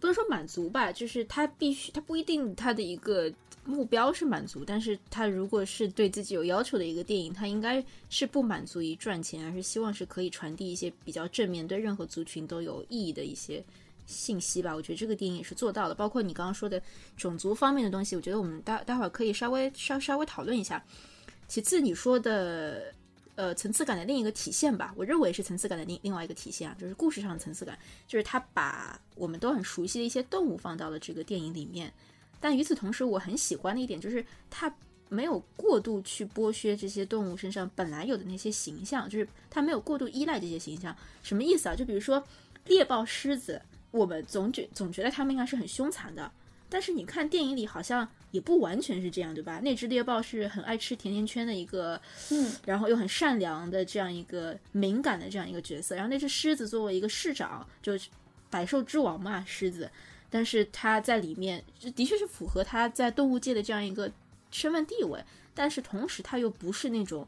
[0.00, 3.32] 不能说满足吧，就是他必须，他不一定他的一个
[3.64, 13.62] 目标是满足，但是他如果是对自己有要求的一个电影，他应该是不满足于赚钱，而是希望是可以传递一些比较正面、对任何族群都有意义的一些
[14.06, 14.74] 信息吧。
[14.74, 16.80] 我觉得这个电影也是做到了，包括你刚刚说的
[17.16, 20.82] 种族方面的东西，我觉得我们待待会儿可以稍微稍稍微讨论一下。
[21.48, 22.92] 其次，你说的
[23.38, 31.92] 呃层次感的另一个体现吧，我认为是层次感的另另外一个体现啊，就是故事上的层次感，就是他把我们都很熟悉的一些动物放到了这个电影里面。
[32.40, 34.74] 但与此同时，我很喜欢的一点就是他
[35.08, 40.94] 没有过度去剥削这些动物身上本来有的那些形象，就是他没有过度依赖这些形象。
[41.22, 41.76] 什么意思啊？
[41.76, 42.20] 就比如说
[42.66, 46.32] 猎豹、狮子，我们总觉总觉得他们应该是很凶残的，
[46.68, 48.08] 但是你看电影里好像。
[48.30, 49.58] 也不完全是这样，对吧？
[49.60, 51.98] 那只猎豹是很爱吃甜甜圈的一个，
[52.30, 55.94] 嗯，然后又很善良的这样一个敏感的这样一个角色。
[55.94, 58.10] 然后那只狮子作为一个市长，就是
[58.50, 59.90] 百兽之王嘛，狮子，
[60.28, 61.64] 但是它在里面
[61.96, 64.12] 的确是符合它在动物界的这样一个
[64.50, 67.26] 身份地位，但是同时它又不是那种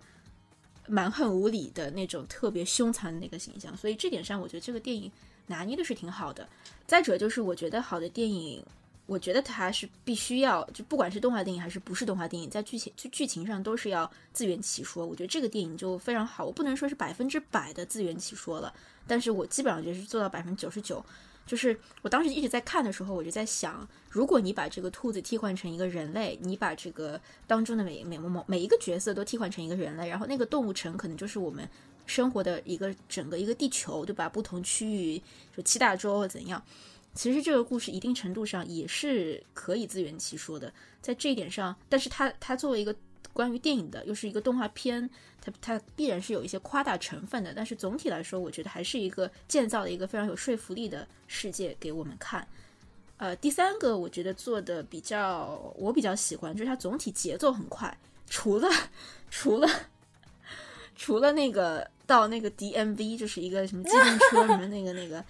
[0.86, 3.74] 蛮横无理的那种特别凶残的那个形象。
[3.74, 5.10] 所以这点上，我觉得这个电影
[5.46, 6.46] 拿捏的是挺好的。
[6.86, 8.62] 再者就是，我觉得好的电影。
[9.10, 15.04] 我觉得它是必须要，就不管是动画电影还是不是动画电影，在剧情就剧情上都是要自圆其说。
[15.04, 18.72] 我觉得这个电影就非常好，我不能说是百分之百的自圆其说了，
[19.08, 21.04] 但是我基本上就是做到百分之九十九。
[21.44, 31.68] 就是我当时一直在看的时候，我就在想，如果你把这个兔子替换成一个人类，你把这个当中的每每某每一个角色都替换成一个人类，然后那个动物城可能就是我们
[32.06, 34.28] 生活的一个整个一个地球，对吧？
[34.28, 35.20] 不同区域
[35.56, 36.62] 就七大洲怎样？
[37.12, 42.94] 其实这个故事一定程度上也是可以自圆其说的，在这一点上，但是它它作为一个
[43.32, 47.52] 关于电影的，又是一个动画片，它它必然是有一些夸大成分的。
[47.52, 52.46] 但是总体来说，我觉得还是一个建造的一个非常有说服力的世界给我们看。
[53.16, 57.94] 呃，第三个我觉得做的比较我比较喜欢，就是它总体节奏很快，
[58.28, 58.68] 除了
[59.30, 59.68] 除了
[60.94, 65.24] 除了那个到那个 DMV 就是一个什么机动车什么那个那个。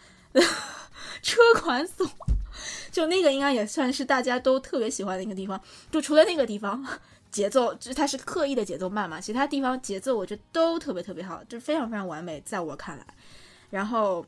[1.22, 2.08] 车管所，
[2.90, 5.60] 就那个应该也算是大家都特别喜欢的一个地方。
[5.90, 6.84] 就除了那个地方，
[7.30, 13.06] 节奏就是它是刻意的节奏慢嘛，其他地方节奏我觉得都特别特别好，就非常非常完美，在我看来。
[13.70, 14.24] 然后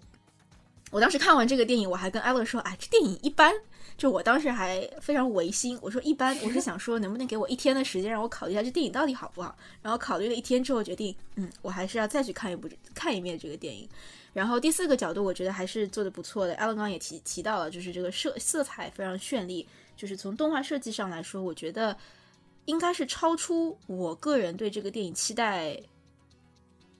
[0.91, 3.53] 我当时看完这个电影，我还跟艾乐说：“哎，这电影一般。”
[3.99, 9.55] 就我当时还非常违心，我说一般，我是想说能不能给我一天的时间，让我考虑一下这电影到底好不好。
[9.83, 13.87] 然后考虑了一天之后，决定，嗯，我还是要再去看一部看一遍这个电影。
[14.33, 16.55] 然后第四个角度，我觉得还是做的不错的。
[16.55, 21.95] 阿伦刚刚也提提到了，就是这个色色彩非常绚丽，就是从动画设计上来说，我觉得
[22.65, 25.79] 应该是超出我个人对这个电影期待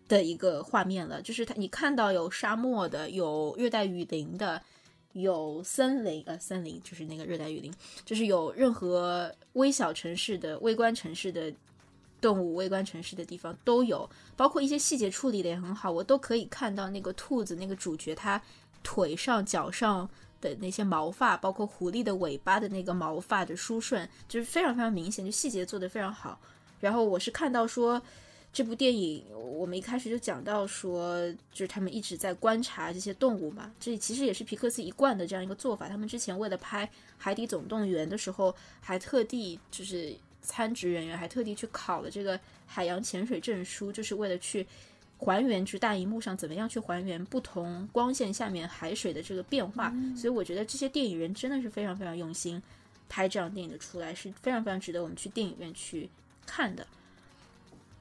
[0.09, 1.23] 的一个画面了。
[1.23, 4.63] 就是它，你看到有沙漠的，有热带雨林的，
[5.13, 7.73] 有森林，呃，森林就是那个热带雨林，
[8.05, 11.51] 就是有任何微小城市的、微观城市的。
[12.23, 18.41] 动物微观城市的地方都有，包括一些细节处理的也很好，我都可以看到那个兔子那个主角它
[18.85, 20.09] 腿上、脚上
[20.41, 26.39] 的那些毛发，包括狐狸的尾巴的那个毛发的梳顺，就是非常非常明显，就细节做得非常好。
[26.81, 28.01] 然后我是看到说
[28.53, 35.89] 这部电影，我们一开始就讲到说，就是他们一直在观察这些动物嘛，这其实也是皮克斯一贯的这样一个做法。
[35.89, 36.87] 他们之前为了拍
[37.19, 40.17] 《海底总动员》的时候，还特地就是。
[40.43, 44.67] 参职人员还特地去考了这个海洋潜水证书，就是为了去
[45.17, 49.95] 还原，去大荧幕上怎么样去还原不同光线下面海水的这个变化。
[50.17, 52.61] 所以我觉得这些电影人真的是非常非常用心
[53.09, 56.11] 拍这样电影的出来，是非常非常值得我们去电影院去
[56.45, 56.87] 看的。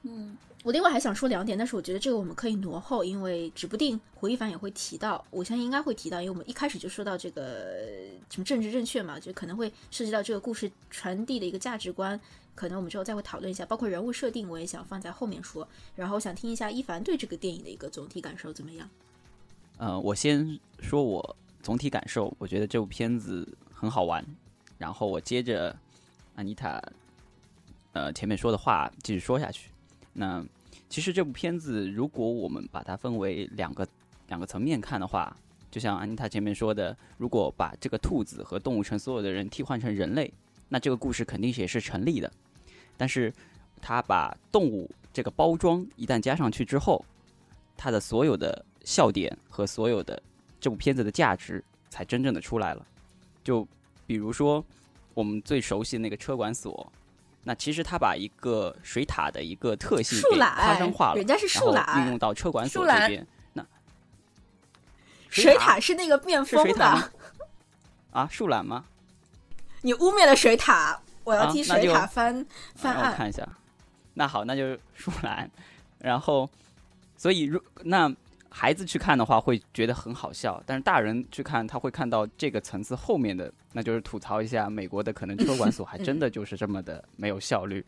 [0.02, 0.36] 嗯。
[0.64, 7.84] 我另外还想说两点，但是我觉得这个我们可以挪后，因为指不定胡一凡也会提到，我相信应该会提到，因为我们一开始就说到这个
[8.30, 12.20] 什么政治正确嘛，就可能会涉及到这个故事传递的一个价值观，
[12.54, 15.66] 可能我们之后再会讨论一下，包括人物设定，我也想放在后面说。
[15.96, 18.88] 然后我想听一下一凡对这个电影的一个总体感受怎么样？
[19.78, 24.24] 呃，我先说我总体感受，我觉得这部片子很好玩，
[24.78, 25.76] 然后我接着
[26.36, 26.80] 安妮塔
[27.94, 29.70] 呃前面说的话继续说下去。
[30.12, 30.44] 那
[30.88, 33.86] 其实这部片子，如果我们把它分为两个
[34.28, 35.34] 两个层面看的话，
[35.70, 40.30] 就像安妮塔前面说的，如果把这个兔子和动物城所有的人替换成人类，
[40.68, 42.30] 那这个故事肯定也是成立的。
[42.96, 43.32] 但是，
[43.80, 47.02] 他把动物这个包装一旦加上去之后，
[47.74, 50.22] 它的所有的笑点和所有的
[50.60, 52.86] 这部片子的价值才真正的出来了。
[53.42, 53.66] 就
[54.06, 54.62] 比如说
[55.14, 56.92] 我们最熟悉的那个车管所。
[57.44, 63.26] 那其实他把一个水塔的一个特性夸张化了，人家是树然后懒运用到车管所这边。
[63.54, 63.66] 那
[65.28, 67.10] 水塔是那个变风的，？
[68.12, 68.84] 啊，树懒吗？
[69.80, 73.02] 你污蔑了水塔，我要替水塔翻翻案。
[73.02, 73.48] 让我看一下。
[74.14, 75.50] 那好，那就是树懒。
[75.98, 76.48] 然后，
[77.16, 78.14] 所以如那
[78.50, 87.84] 孩子去看的话，会觉得很好笑，但是大人去看，他会看到这个层次后面的，那就是吐槽一下美国的可能车管所还真的就是这么的没有效率。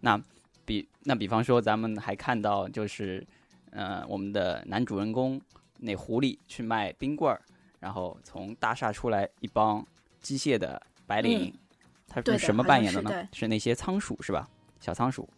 [0.00, 0.20] 那
[0.64, 3.26] 比那比方说，咱们还看到就是，
[3.70, 5.40] 呃，我们的男主人公
[5.78, 7.40] 那狐狸去卖冰棍儿，
[7.80, 9.84] 然后从大厦出来一帮
[10.20, 11.52] 机械的白领，嗯
[12.12, 13.40] 他是什么扮演的呢是？
[13.40, 14.48] 是那些仓鼠是吧？
[14.80, 15.28] 小仓鼠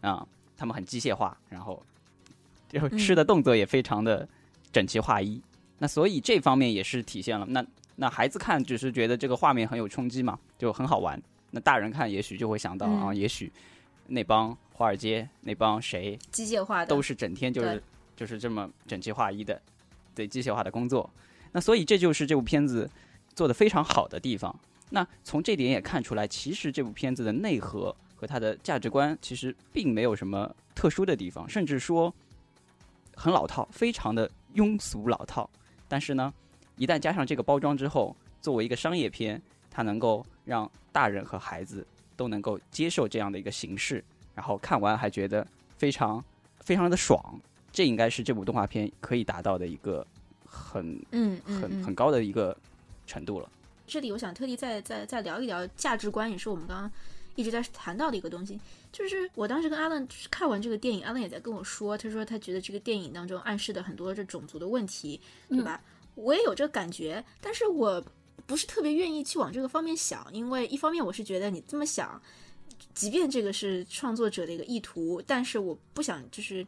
[0.00, 1.82] 啊、他们很机械化，然后
[2.68, 4.28] 就嗯吃的动作也非常的
[4.72, 5.40] 整齐划一。
[5.78, 7.64] 那所以这方面也是体现了那
[7.96, 11.20] 那孩子看只是觉得这个画面很有冲击嘛，就很好玩。
[11.50, 13.50] 那大人看也许就会想到、嗯啊，也许
[14.08, 17.82] 那帮华尔街那帮谁机械化的都是整天就是
[18.14, 19.60] 就是这么整齐划一的，
[20.14, 21.08] 对机械化的工作。
[21.52, 22.90] 那所以这就是这部片子
[23.34, 24.54] 做的非常好的地方。
[24.90, 32.14] 那从这点也看出来，其实这部片子的内核和它的价值观其实并没有什么特殊的地方，甚至说
[33.14, 35.48] 很老套，非常的庸俗老套。
[35.88, 36.32] 但是呢，
[36.76, 41.86] 一旦加上这个包装之后，作为一个商业片，它能够让大人和孩子
[42.16, 44.02] 都能够接受这样的一个形式，
[44.34, 45.46] 然后看完还觉得
[45.78, 46.22] 非常
[46.60, 47.40] 非常的爽。
[47.72, 50.06] 这应该是这部动画片可以达到的一个
[50.46, 52.56] 很嗯嗯很嗯很高的一个
[53.06, 53.48] 程度了。
[53.86, 56.90] 这里我想特地再再再聊一聊价值观，也是我们刚刚
[57.34, 58.58] 一直在谈到的一个东西。
[58.90, 65.80] 就是我当时跟阿伦看完这个电影，阿伦也在跟我说，他说他觉得这个电影当中暗示的很多这种族的问题，对吧？
[66.16, 68.04] 我也有这个感觉，但是我
[68.46, 72.20] 不是特别愿意去往这个方面想，因为一方面我是觉得你这么想，
[72.92, 76.66] 即便这个是创作者的一个意图，但是我不想就是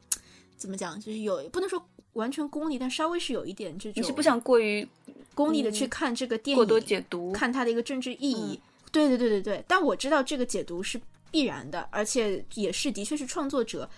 [0.56, 4.86] 怎么讲，就是有不能说完全功利，但稍微是有一点这种你是不想过于
[5.34, 7.32] 功利的去看这个电影，过多解读？
[7.32, 8.60] 看它的一个政治意义。
[8.90, 10.98] 对对对对对，但我知道这个解读是
[11.30, 13.88] 必然的，而且也是的确是创作者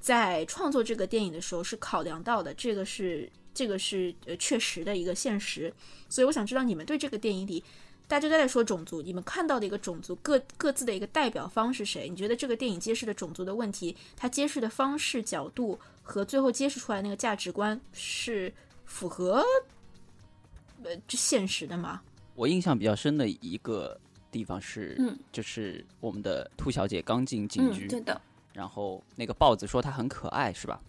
[0.00, 5.72] 在创作这个电影的时候是考量到的，这个是这个是呃确实的一个现实。
[6.08, 7.62] 所以我想知道你们对这个电影里。
[8.08, 12.08] 大家都在说种族，你们看到的一个种族各各自的一个代表方是谁？
[12.08, 18.52] 你觉得这个电影揭示的种族的问题，它揭示的方式、角度和最后揭示出来那个价值观是
[18.84, 19.44] 符合
[20.82, 22.02] 呃这现实的吗？
[22.34, 23.96] 我印象比较深的一个
[24.32, 28.20] 地方是，嗯就是我们的兔小姐刚进警嗯，局，对的，
[28.52, 30.82] 然后那个豹子说她很可爱，是吧？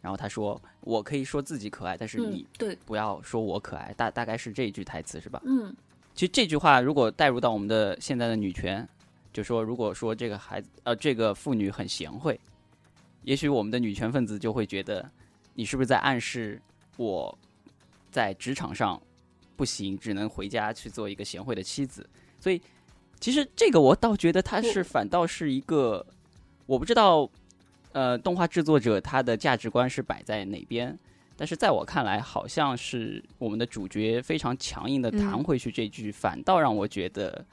[0.00, 3.92] 然后他说：“我可以说自己可爱，但是嗯你，对，不要说我可爱。
[3.96, 5.42] 大大概是这一句台词，是吧？
[5.44, 5.74] 嗯
[6.14, 8.88] 其实这句话如果带入到我们的现在的女权，
[9.32, 12.38] 就说如果说这个孩子呃这个妇女很贤惠，
[13.22, 15.08] 也许我们的女权分子就会觉得
[15.54, 16.60] 你是不是在暗示
[16.96, 17.36] 我
[18.10, 19.00] 在职场上
[19.56, 22.08] 不行，只能回家去做一个贤惠的妻子。
[22.40, 22.60] 所以
[23.20, 26.04] 其实这个我倒觉得他是反倒是一个
[26.66, 27.30] 我不知道
[27.92, 30.98] 呃动画制作者他的价值观是摆在哪边。
[31.36, 37.44] 但是在我看来，好像是我们的主角非常强硬的弹嗯回去这句，反倒让我觉得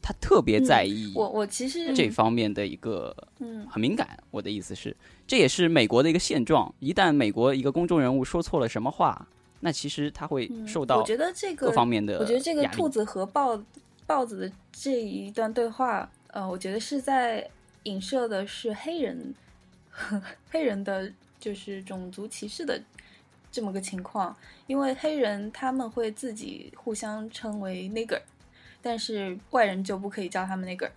[0.00, 4.16] 他特别在意我我其实这方面的一个嗯很敏感。
[4.30, 6.72] 我的意思是，这也是美国的一个现状。
[6.78, 9.26] 一旦美国一个公众人物说错了什么话，
[9.58, 13.60] 那其实他会嗯受到我觉得这个各方面的我觉得这个兔子和豹
[14.06, 17.50] 豹子的这一段对话，呃，我觉得是在
[17.82, 19.34] 影射的是黑人
[20.50, 22.80] 黑人的就是种族歧视的
[23.50, 28.20] 这么个情况，因为黑人他们会自己互相称为 nigger，
[28.82, 30.90] 但是外人就不可以叫他们 nigger，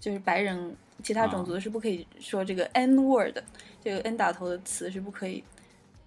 [0.00, 3.36] 就是白人其他种族是不可以说这个 n word，、
[3.82, 5.44] 这个 n 打头的词是不可以，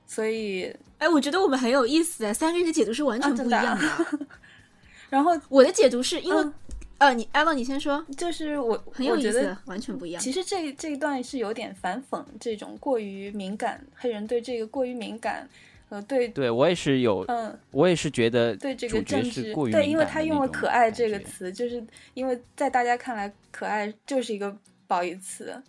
[0.05, 4.27] 所以哎，我觉得我们很有意思哎，三个人的解读是完全不一样的。
[5.09, 6.53] 然后我的解读是因为，嗯
[7.01, 10.21] 呃，你艾洛你先说，就是我很有意思我觉得，完全不一样。
[10.21, 15.49] 其实这这一段是有点反讽这种过于敏感，黑人对这个过于敏感，
[15.89, 21.83] 呃，对，对我也是有，嗯，我也是觉得对这个政治过于，对，因为他用了“可爱”这个词，就是
[22.13, 25.59] 因为在大家看来，可爱就是一个褒义词，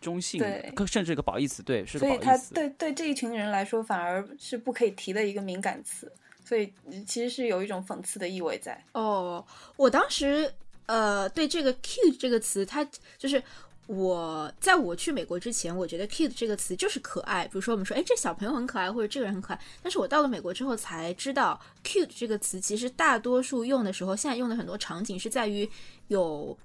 [0.00, 2.38] 中性对，更甚至一个褒义词，对，是所以他。
[2.54, 6.10] 对对这一群人来说，反而是不可以提的一个敏感词，
[6.42, 6.72] 所以
[7.06, 8.82] 其实是有一种讽刺的意味在。
[8.92, 9.44] 哦，
[9.76, 10.50] 我当时
[10.90, 12.84] 呃对这个 cute 这个词，它
[13.16, 13.40] 就是
[13.86, 17.44] 我在我去美国之前，我觉得 cute 这个词就是可爱。
[17.44, 19.60] 比如说我们说，哎，这小朋友很可爱，或者这个人很可爱。
[19.82, 25.68] 但是我到了美国之后才知道，cute 这个词其实大多数用的时候，现在用的很多场景是在于
[26.08, 26.56] 有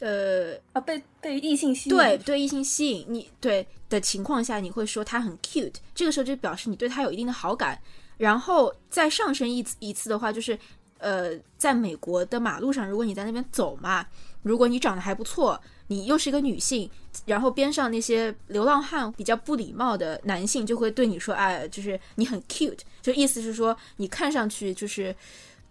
[0.00, 7.80] 呃，啊，被被异性吸引，对对异性吸引你对的情况下，你会说他很 cute，这个时候就表示你对他有一定的好感。
[8.18, 10.58] 然后再上升一次一次的话，就是
[10.98, 14.06] 呃，在美国的马路上，如果你在那边走嘛，
[14.42, 16.90] 如果你长得还不错，你又是一个女性，
[17.26, 25.14] 然后边上那些流浪汉比较不礼貌的男性就会对你说，哎，就是你很 cute，就意思是说你看上去就是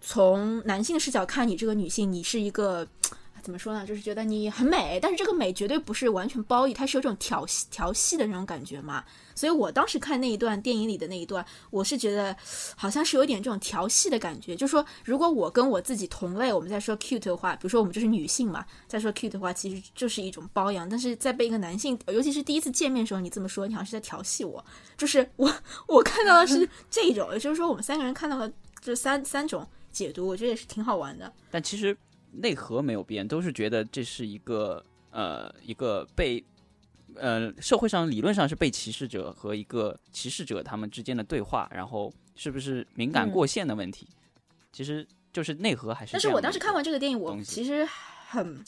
[0.00, 2.86] 从男性视角看你这个女性，你是一个。
[3.48, 3.86] 怎么说呢？
[3.86, 9.02] 就是觉得你很美，但是这个美绝对不是完全褒义，它是有种调戏、调戏的那种感觉嘛。
[9.34, 12.36] 所以我当时看那一段电影里的那一段，我是觉得
[12.76, 14.54] 好像是有点这种调戏的感觉。
[14.54, 20.86] 就是说如果我跟我自己同类，我们在说 cute 的话，比如说我们就是女性嘛，在说 cute 的话，其实就是一种包养。
[20.86, 24.62] 但是在被一个男性，尤其是第一次见面的时候，你这么说，你好像是在调戏我。
[24.98, 25.50] 就是我
[25.86, 31.32] 我看到的是这种，也就是说我们三个人看到了这三三种解读，我觉得也是挺好玩的。
[31.50, 31.96] 但其实。
[32.40, 36.42] 内核没有变，都是觉得这是一个呃一个被
[37.14, 44.06] 呃社会上理论上是被歧视者和一个歧视者他们之间的对话，然后是不是敏感过线的问题，
[44.72, 46.12] 其实就是内核还是。
[46.12, 47.86] 但是我当时看完这个电影，我其实
[48.28, 48.62] 很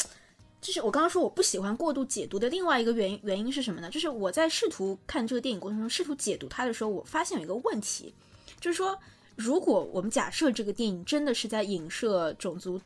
[0.61, 3.89] 就是我刚刚说我不喜欢过度解读的另外一个原因原因是什么呢？
[3.89, 8.13] 就是我在试图看这个电影过程中试图解读它的时候，我发现有一个问题，
[8.61, 8.99] 就是说
[9.37, 12.81] 如果我们假设这个电影真的是在影射种族。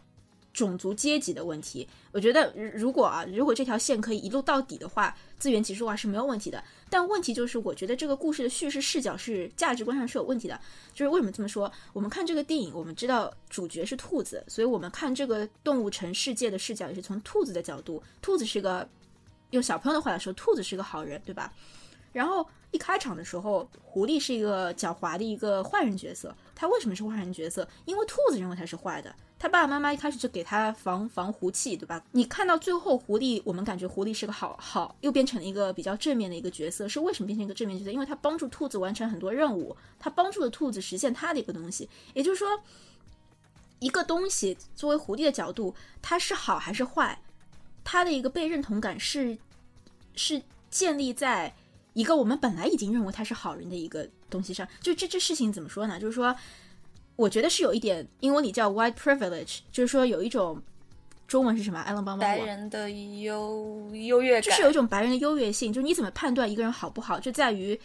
[0.54, 6.62] 种族阶级的问题，我觉得如果啊，如果这条线可以一路到底的话，资源集中化是没有问题的。
[6.88, 10.58] 但问题就是，我觉得这个故事的叙事视角是价值观上是有问题的。
[10.94, 11.70] 就是为什么这么说？
[11.92, 18.00] 我们看这个电影，我们知道主角是兔子，所以我们看这个动物城世界的视角也是从兔子的角度。
[18.22, 18.88] 兔子是个
[19.50, 21.52] 用小朋友的话来说，兔子是个好人，对吧？
[22.12, 26.32] 然后一开场的时候，狐狸是一个狡猾的一个坏人角色。
[26.54, 27.68] 他为什么是坏人角色？
[27.86, 29.12] 因为兔子认为他是坏的。
[29.36, 32.02] 他爸爸妈妈一开始就给他防防狐气，对吧？
[32.12, 36.88] 你看到最后，狐狸，我们感觉狐狸是个好好，又变成了一个比较正面的一个角色。
[36.88, 37.90] 是为什么变成一个正面角色？
[37.90, 41.86] 因为他帮助兔子完成很多任务，他帮助了兔子实现他的一个东西。
[42.14, 42.48] 也就是说，
[43.80, 47.20] 一个东西作为狐狸的角度，它是好还是坏？
[47.82, 49.36] 它的一个被认同感是
[50.14, 51.54] 是建立在
[51.92, 54.66] 一个我们本来已经认为他是好人的一个东西上。
[54.80, 56.00] 就这这事情怎么说呢？
[56.00, 56.34] 就是说。
[57.16, 60.60] 我觉得是有一点英文里叫 white privilege，就是说有一种
[61.28, 61.80] 中文是什么？
[61.80, 62.36] 艾伦帮帮我。
[62.36, 65.72] 白人的优优越感，就是有一种白人的优越性。
[65.72, 67.78] 就是你怎么判断一个人好不好，就在于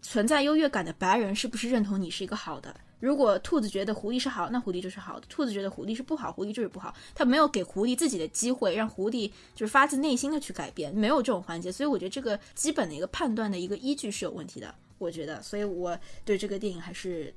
[0.00, 2.74] 存在优越感的白人是不是认同你是一个好的。
[2.98, 6.94] 如果兔子觉得狐狸是好，那狐狸就是好的；兔子觉得狐狸是不好，狐狸就是不好。
[7.14, 11.70] 他没有给狐狸自己的机会，让狐狸就是发自内心的去改变，没有这种环节。
[11.70, 14.74] 所以我觉得这个基本的一个判断的一个依据是有问题的。
[14.96, 17.32] 我觉得，所以我对这个电影还是。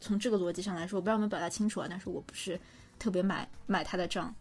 [0.00, 2.58] 从这个逻辑上来说，我不知道有没有表达清楚啊，但是我不是
[2.98, 4.34] 特别买买他的账。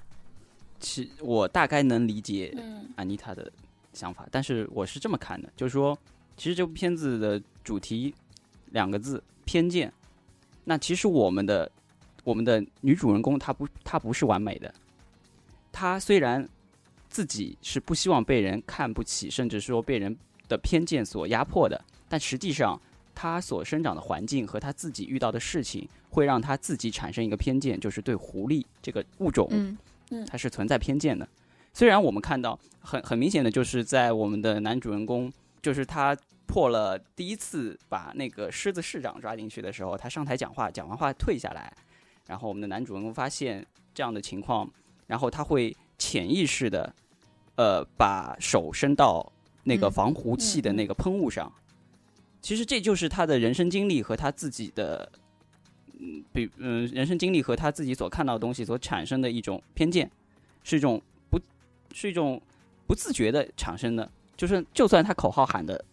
[0.80, 2.56] 其我大概能理解
[2.96, 3.52] 安妮塔的
[3.92, 5.98] 想法，但是我是这么看的，就是说，
[6.38, 8.16] 其实这部片子的主题
[8.72, 9.92] 两个字偏见。
[10.64, 11.70] 那其实我们的
[12.24, 14.74] 我们的女主人公她不她不是完美的，
[15.74, 16.48] 她虽然
[17.10, 22.80] 自己是不希望被人看不起，甚至说被人的偏见所压迫的，但实际上。
[23.22, 29.78] 他所生长的环境和他自己遇到的事情，会让他自己产生一个偏见，就是对狐狸这个物种，嗯
[30.12, 31.28] 嗯，它是存在偏见的。
[31.74, 35.30] 虽然我们看到很很明显的就是在我们的男主人公，
[35.62, 41.76] 就是他破了第一次把那个狮子市长抓进去的时候，他上台讲话，讲完话退下来，
[42.26, 44.72] 然后我们的男主人公发现这样的情况，
[45.08, 46.96] 然后他会潜意识的，
[47.58, 49.30] 呃，把手伸到
[49.66, 51.52] 那个防狐器的那个喷雾上。
[52.42, 55.12] 其实这就是他的人生经历和他自己的，
[56.00, 60.10] 嗯，比嗯，人生经历和他自己所看到的东西所产生的一种偏见，
[60.64, 61.38] 是一种不，
[61.94, 62.42] 是一种
[62.88, 64.10] 不自觉的产生的。
[64.38, 65.84] 就是，就算他口号喊的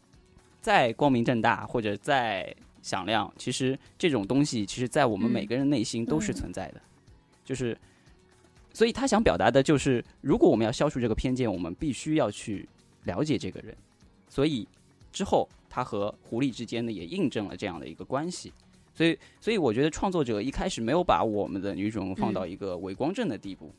[0.63, 6.81] 再光明正大或者再响亮，其实这种东西，其实在我们每个人内心都是存在的。
[7.45, 7.77] 就是，
[8.73, 12.69] 所以他想表达的就是，如果我们要消除这个偏见，我们必须要去
[13.03, 13.77] 了解这个人。
[14.29, 14.69] 所以
[15.13, 15.49] 之后。
[15.77, 18.51] 他和狐狸之间呢，也印证了这样的一个关系，
[18.95, 23.71] 所以，所以我觉得创作者一开始没有把我们的女主人公放到一个伪光正的地步。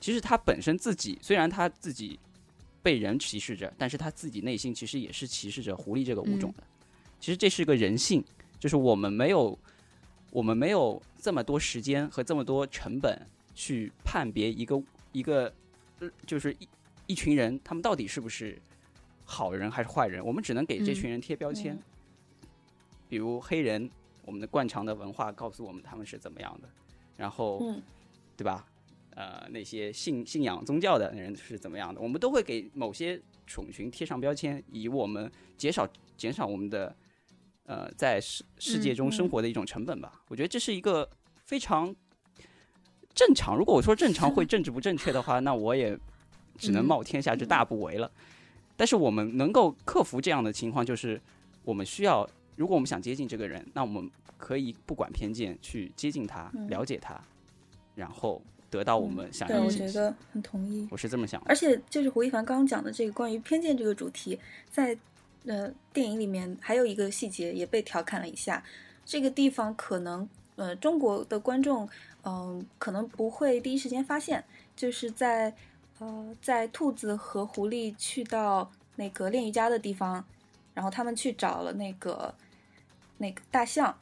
[0.00, 2.18] 其实她本身自己，虽然她自己
[2.82, 6.64] 被人歧视着，但是她自己内心其实也是歧视着狐狸这个物种的。
[7.20, 8.24] 其实这是个人性，
[8.58, 9.58] 就是我们没有，
[10.30, 13.20] 我们没有这么多时间和这么多成本
[13.54, 14.82] 去判别一个
[15.12, 15.52] 一个，
[16.26, 16.66] 就是一
[17.08, 18.58] 一群人，他们到底是不是。
[19.24, 20.24] 好人还是坏人？
[20.24, 21.78] 我们只能给这群人贴标签，
[23.08, 23.90] 比如黑人，
[24.24, 26.68] 我们的惯常的文化告诉我们他们是怎么样的，
[27.16, 27.60] 然后，
[28.36, 28.66] 对吧？
[29.16, 36.92] 呃那些信信仰宗教的人是怎么样的，我们都会给某些种群贴上标签，以我们减少减少我们的
[37.66, 40.20] 呃在世世界中生活的一种成本吧。
[40.26, 41.08] 我觉得这是一个
[41.44, 41.94] 非常
[43.14, 43.56] 正常。
[43.56, 45.96] 如果我说正常会政治不正确的话，那我也
[46.58, 48.10] 只能冒天下之大不韪了。
[48.76, 51.20] 但是我们能够克服这样的情况，就是
[51.64, 57.20] 我们需要，如果我们想接近这个人，那我们可以不管偏见去接近他，了解他，
[57.94, 59.84] 然后得到我们想，要的信息。
[59.84, 60.88] 我觉得很同意。
[60.90, 61.46] 我是这么想的。
[61.48, 64.38] 而且就是胡一凡刚刚讲的这个关于偏见这个主题，
[64.70, 64.96] 在
[65.46, 68.62] 呃电影里面还有一个细节也被调侃了一下，
[69.04, 71.88] 这个地方可能呃中国的观众
[72.26, 74.42] 嗯、可能不会第一时间发现，
[74.74, 75.54] 就是在
[75.98, 80.24] 呃在兔子和狐狸去到那个练瑜伽的地方，
[80.74, 82.34] 然后他们去找了那个
[83.18, 83.96] 那个大象，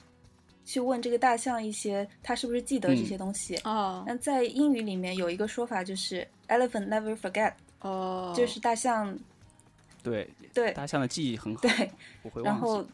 [0.64, 3.56] 去问这个大象一些他是不是记得这些东西。
[3.64, 9.16] 哦那在英语里面有一个说法，就是 elephant never forget，、哦，就是大象
[10.02, 11.90] 对，对大象的记忆很好，对，
[12.22, 12.84] 不会然后。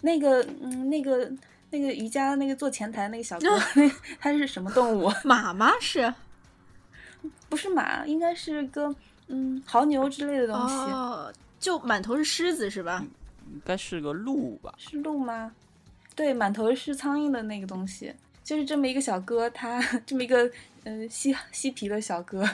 [0.00, 1.32] 那个嗯那个
[1.70, 3.90] 那个瑜伽那个做前台那个小 哥，那
[4.20, 5.10] 他是什么动物？
[5.24, 5.72] 马吗？
[5.80, 6.12] 是
[7.48, 8.94] 不是马，应该是个
[9.28, 13.04] 嗯牦牛之类的东西，哦，就满头是狮子是吧？
[13.52, 14.74] 应该是个鹿吧？
[14.78, 15.52] 是鹿吗？
[16.14, 18.12] 对，满头是苍蝇的那个东西，
[18.42, 20.50] 就是这么一个小哥，他 这么一个
[20.84, 22.48] 嗯嬉嬉皮的小哥，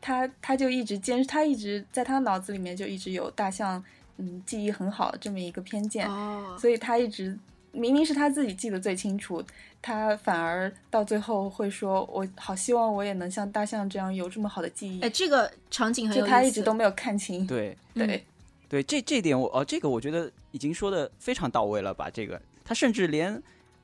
[0.00, 3.82] 他他就一直坚，他一直在他脑子里面就一直有大象
[4.16, 7.38] 嗯记忆很好这么一个偏见，哦，所以他一直
[7.72, 9.42] 明明是他自己记得最清楚，
[9.80, 15.00] 他反而到最后会说：“我好希望我也能像大象这样有这么好的记忆。
[15.00, 16.30] 哎，这个场景很有就。
[16.30, 18.24] 他一直都没有看清，对对，
[18.68, 22.10] 对，这这点我哦，这个我觉得已经说的非常到位了吧？
[22.10, 23.40] 这个他甚至连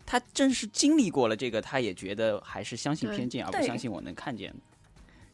[0.07, 4.53] 他正是经历过了这个，他也觉得还是相信偏见，而不相信我能看见。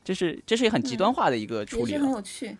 [0.04, 2.10] 这是这是很极端化的一个处也是很理了。
[2.12, 2.56] 有趣。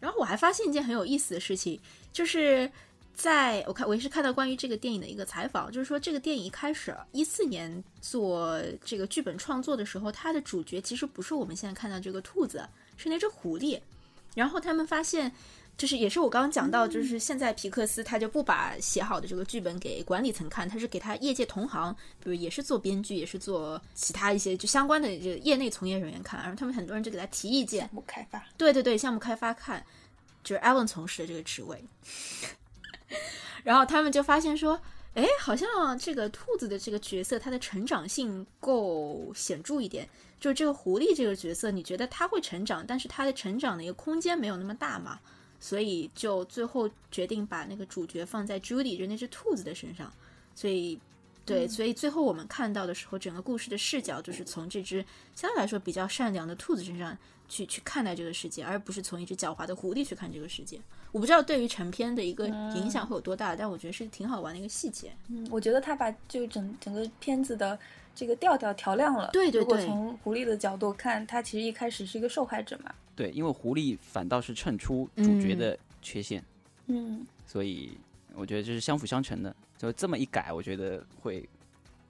[0.00, 1.80] 然后我还发现一件很有意思的事情，
[2.12, 2.70] 就是
[3.14, 13.80] 在我看我也是看到关于这个电影的一个采访，就是说这个电影一开始一四年做这个剧本创作的时候，它的主角其实不是我们现在看到这个兔子，是那只狐狸。
[14.34, 15.30] 然后他们发现，
[15.78, 29.86] 就是也是我刚刚讲到，就是现在皮克斯他就不把写好的这个剧本给管理层看，他是给他业界同行，比如也是做编剧，也是做其他一些就相关的这个业内从业人员看，然后他们很多人就给他提意见项，目开发，对对对，项目开发看，
[30.42, 31.84] 就是 Alan 从事的这个职位。
[33.62, 34.80] 然后他们就发现说，
[35.14, 40.08] 哎，好像这个兔子的这个角色，它的成长性够显著一点。
[40.40, 45.18] 就是这个狐狸这个角色，你觉得它会成长，但是它的成长的一个空间没有那么大嘛？
[45.58, 50.12] 所以就最后决定把那个主角放在 Judy 就那只兔子的身上。
[50.54, 51.00] 所以，
[51.46, 55.02] 对，所以最后我们看到的时候，整个故事的视角就是从这只
[55.34, 57.16] 相对来说比较善良的兔子身上
[57.48, 60.80] 去去看待这个世界，而不是从一只狡猾的狐狸去看这个世界。
[61.12, 65.12] 我不知道对于成片的一个影响会有多大，但我觉得是挺好玩的一个细节。
[65.28, 67.78] 嗯，我觉得他把就整整个片子的
[68.14, 69.30] 这个调调调亮了。
[69.32, 72.92] 对对如果从狐狸的角度看，他其实一开始是一个受害者嘛。
[73.14, 76.44] 对，因为狐狸反倒是衬出主角嗯的缺陷，
[76.86, 77.96] 嗯，所以
[78.34, 79.54] 我觉得这是相辅相成的。
[79.78, 81.48] 就这么一改，我觉得会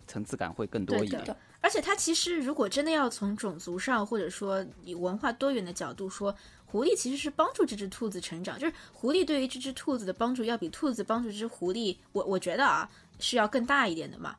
[0.07, 1.22] 层次感会更多一点。
[1.65, 6.37] 而且它其实如果真的要从种族上，或者说以文化多元的角度说，
[6.67, 12.87] 狐狸其实是帮助这只兔子成长，就是狐狸对于这只兔子的帮助要比兔子帮助这只狐狸，我我觉得啊
[13.19, 14.37] 是要更大一点的嘛，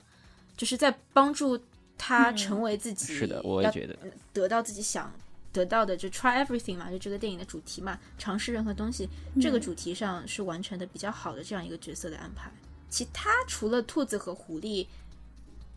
[0.56, 1.60] 就是在帮助
[1.98, 3.98] 它嗯成为自己，是的，我也觉得。
[4.32, 5.12] 得到自己想
[5.52, 9.10] 得到的，就 try everything 嘛，就这个电影的主题嘛，尝试任何东西，
[9.42, 12.52] 这个主题上是完成的比较好的这样一个角色的安排。
[12.88, 14.86] 其他除了兔子和狐狸，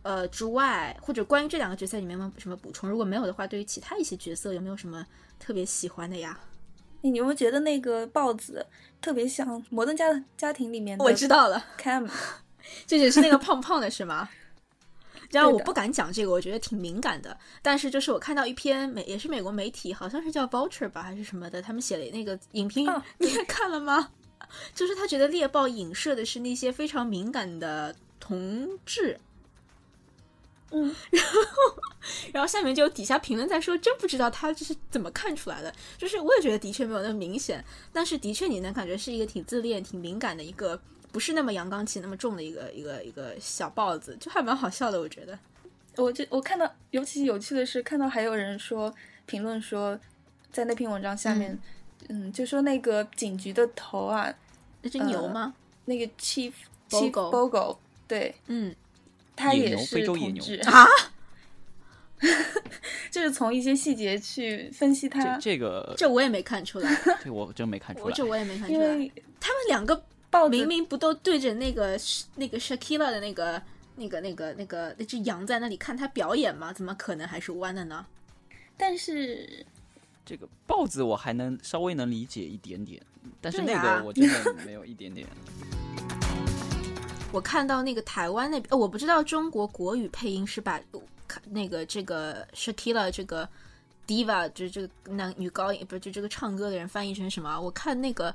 [0.08, 2.88] 呃之外，或者关于这两个角色里面有没有什么补充？
[2.88, 5.06] 如果没有的话，对于其他一些角色有没有什么
[5.38, 6.40] 特别喜欢的呀？
[7.02, 8.64] 你有没有觉得那个豹子
[9.02, 11.04] 特别像《摩登家家庭》里面的？
[11.04, 12.10] 我知道了，Cam，
[12.88, 14.26] 这只是那个胖胖的是吗？
[15.30, 17.38] 然后我不敢讲这个，我觉得挺敏感的。
[17.60, 24.10] 但是就是我看到一篇美，也是美国媒体，好像是叫 Vulture 吧，还是什么的，他们写了那个影评，哦你也看了吗？
[24.74, 29.20] 就是他觉得猎豹影射的是那些非常敏感的同志，
[30.70, 31.32] 嗯， 然后
[32.32, 35.72] 然后下面就有底下评论在说，真不知道他这是怎么看出来的。
[35.96, 40.78] 就是我也觉得的确没有那么明显，但是的确你能感觉是一个挺自恋、挺敏感的一个，
[41.10, 45.38] 不是那么阳刚气那么重的一个一个一个小豹子，就还蛮好笑的，我觉得。
[45.96, 48.94] 我就我看到，尤其有趣的是，看到还有人说
[49.26, 49.98] 评论说，
[50.52, 51.58] 在那篇文章下面，
[52.08, 54.32] 嗯就说那个警局的头啊，
[54.82, 55.54] 那只牛吗？
[55.86, 56.52] 那个 Chief
[56.88, 58.72] Chief Bogo Bogo，对嗯，
[59.38, 60.86] 他野牛也是非洲野牛啊，
[62.20, 62.28] 就
[63.10, 68.04] 就是从一些细节去分析这它，这个这我也没看出来， 这我真没看出来。
[68.06, 68.80] 我这我也没看出来。
[68.80, 71.98] 因为他们两个豹子明明不都对着那个
[72.34, 73.62] 那个 Shakira 的那个
[73.96, 76.72] 那个那个那个那只羊在那里看他表演吗？
[76.72, 78.04] 怎么可能还是弯的呢？
[78.76, 79.64] 但是
[80.26, 83.00] 这个豹子我还能稍微能理解一点点，
[83.40, 85.26] 但是那个我真的没有一点点。
[87.30, 90.80] 我看到那个台湾那边，呃，我不知道中国国语配音是把
[91.50, 93.48] 那个这个 Shakira 这个
[94.06, 97.60] diva 就这个男女高音，不是就这个唱歌的人翻译成什么啊？
[97.60, 98.34] 我看那个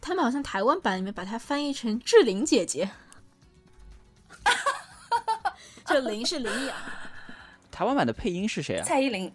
[0.00, 2.90] 他们好像台湾版里面把它翻译成志玲姐姐，
[5.86, 6.76] 这玲是羚羊，
[7.70, 8.84] 台湾版的配音是谁啊？
[8.84, 9.32] 蔡依林，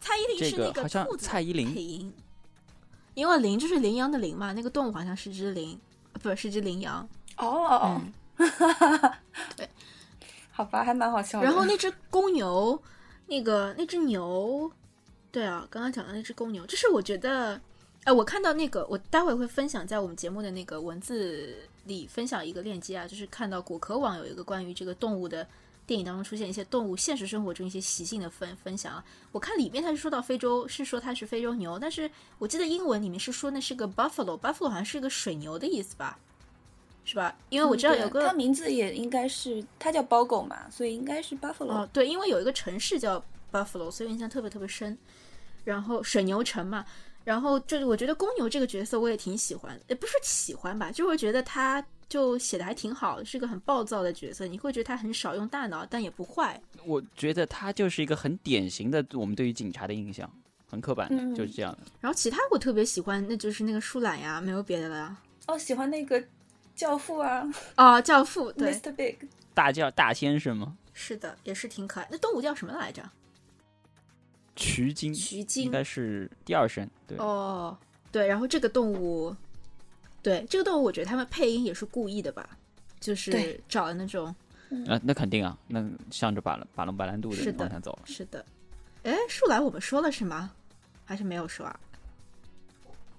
[0.00, 2.12] 蔡依林是那个好像兔子蔡依林配音，
[3.14, 5.80] 因为羚就是羚羊的羚嘛，那个动物好像是只羚，
[6.12, 7.08] 呃不是只羚羊。
[7.36, 8.00] 哦，
[8.38, 8.48] 嗯
[10.50, 11.44] 好吧，还蛮好笑的。
[11.44, 12.82] 然后那只公牛，
[13.26, 14.70] 那个那只牛，
[15.30, 17.60] 对啊，刚刚讲的那只公牛，就是我觉得，
[18.04, 25.46] 哎，我看到那个，我待会会分享在我们节目的那个文字里分享一个链接啊，就是看到果壳网有一个关于这个动物的
[25.86, 29.04] 电影当中出现一些动物现实生活中一些习性的分分享啊。
[29.32, 36.18] 我看里面它是说到非洲，是说它是非洲牛，但是我记得英文里面是说那是个 buffalo，buffalo 好像是个水牛的意思吧？
[37.06, 37.34] 是吧？
[37.48, 41.68] 因为我知道有个它名字也应该是，它叫包狗嘛，所以应该是 Buffalo。
[41.70, 44.98] 哦，对，因为有一个城市叫 Buffalo，所以印象特别特别深。
[45.64, 46.84] 然后水牛城嘛，
[47.24, 56.60] 然后就是我觉得公牛这个角色我也挺喜欢，也不是喜欢吧，就是觉得他就写的还挺好，是个很暴躁的角色，你会觉得他很少用大脑，但也不坏。
[56.84, 60.30] 我觉得他就是一个很典型的我们对于警察的印象，
[60.68, 61.78] 很刻板的，嗯就是这样的。
[62.00, 65.16] 然后其他我特别喜欢，那就是那个树懒呀，没有别的了呀。
[65.48, 66.22] 哦，喜欢那个
[66.76, 67.44] 教父啊
[67.76, 68.94] 哦，教父，对，，Mr.
[68.94, 69.16] Big。
[69.54, 70.76] 大叫大先生吗？
[70.92, 72.06] 是的，也是挺可爱。
[72.10, 73.02] 那动物叫什么来着？
[74.54, 76.88] 渠金，渠金应该是第二声。
[77.06, 77.76] 对，哦，
[78.12, 79.34] 对，然后这个动物，
[80.22, 82.48] 对这个动物，我觉得他们配音也是故意的吧，
[83.00, 84.34] 就是找的那种
[84.68, 88.02] 那那肯定啊，那向着把把龙白兰度的的方向走了。
[88.04, 88.44] 是的，
[89.02, 90.52] 哎，树懒我们说了是吗？
[91.04, 91.80] 还是没有说啊？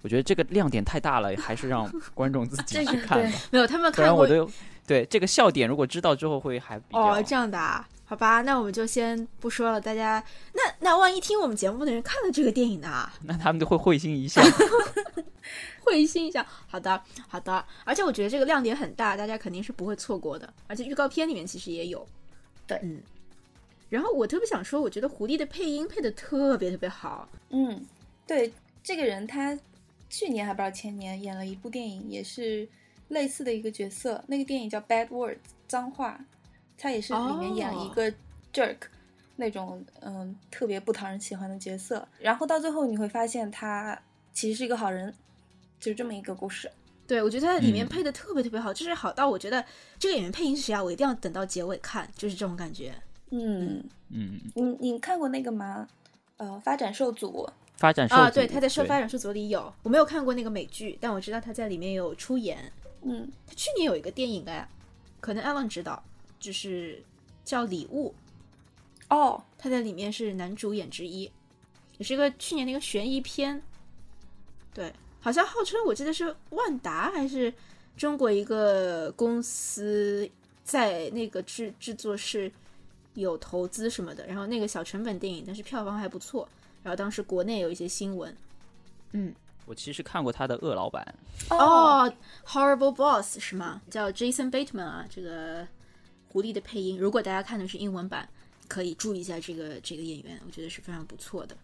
[0.02, 4.50] 我觉得这个亮点太大了，还是让 观众自己去看吧，没有，他们不看过我都
[4.86, 7.86] 对这个笑点如果知道之后会还比较哦，这样的啊？
[8.04, 9.78] 好吧，那我们就先不说了。
[9.78, 10.24] 大家，
[10.54, 13.10] 那那万一听我们节目的人看了这个电影呢？
[13.22, 14.40] 那他们就会会心一笑。
[15.84, 16.42] 会心一笑。
[16.66, 17.62] 好的，好的。
[17.84, 20.50] 而且我觉得这个亮点很大，大家肯定是不会错过的。
[20.68, 22.06] 而且预告片里面其实也有。
[22.66, 22.98] 对嗯。
[23.90, 27.28] 然后我特别想说，我觉得狐狸的配音配的特别特别好。
[27.50, 27.84] 嗯，
[28.26, 28.50] 对，
[28.82, 29.58] 这个人他
[30.08, 32.68] 去年还不知道前年演了一部电影，也是
[33.08, 34.22] 类似的一个角色。
[34.26, 35.34] 那个电影叫《Bad Words》，
[35.66, 36.18] 脏话。
[36.80, 38.08] 他也是里面演了一个
[38.52, 38.76] jerk，、
[39.34, 42.06] 那种嗯特别不讨人喜欢的角色。
[42.20, 44.00] 然后到最后你会发现他
[44.32, 45.12] 其实是一个好人，
[45.80, 46.70] 就是这么一个故事。
[47.04, 49.64] 对，我觉得他里面嗯配的特别特别好，就是好到我觉得
[49.98, 50.80] 这个演员配音是谁啊？
[50.80, 52.94] 我一定要等到结尾看，就是这种感觉。
[53.30, 55.88] 嗯，嗯，你你看过那个吗？
[56.36, 57.50] 呃，发展受阻。
[57.78, 62.72] 发展啊，对，他在《社发展数组》里有，我没有看过那个美剧，但我知道他在里面有出演。
[63.02, 64.68] 嗯，他去年有一个电影哎，
[65.20, 66.02] 可能 Alan 知道，
[66.40, 67.00] 就是
[67.44, 68.12] 叫《礼物》，
[69.16, 71.30] 哦，他在里面是男主演之一，
[71.98, 73.62] 也是一个去年的一个悬疑片。
[74.74, 77.54] 对，好像号称我记得是万达还是
[77.96, 80.28] 中国一个公司
[80.64, 82.50] 在那个制制作是
[83.14, 86.48] 有投资什么的，然后那个小成本电影，但是票房还不错。
[86.82, 88.34] 然后当时国内有一些新闻，
[89.12, 89.34] 嗯，
[89.66, 91.14] 我其实看过他的《恶老板》，
[91.54, 92.12] 哦
[92.46, 93.82] ，Horrible Boss 是吗？
[93.90, 95.66] 叫 Jason Bateman 啊，这个
[96.28, 96.98] 狐狸的配音。
[96.98, 98.28] 如果大家看的是英文版，
[98.68, 101.56] 可以注意一下这个这个演员，我觉得是非常不错的。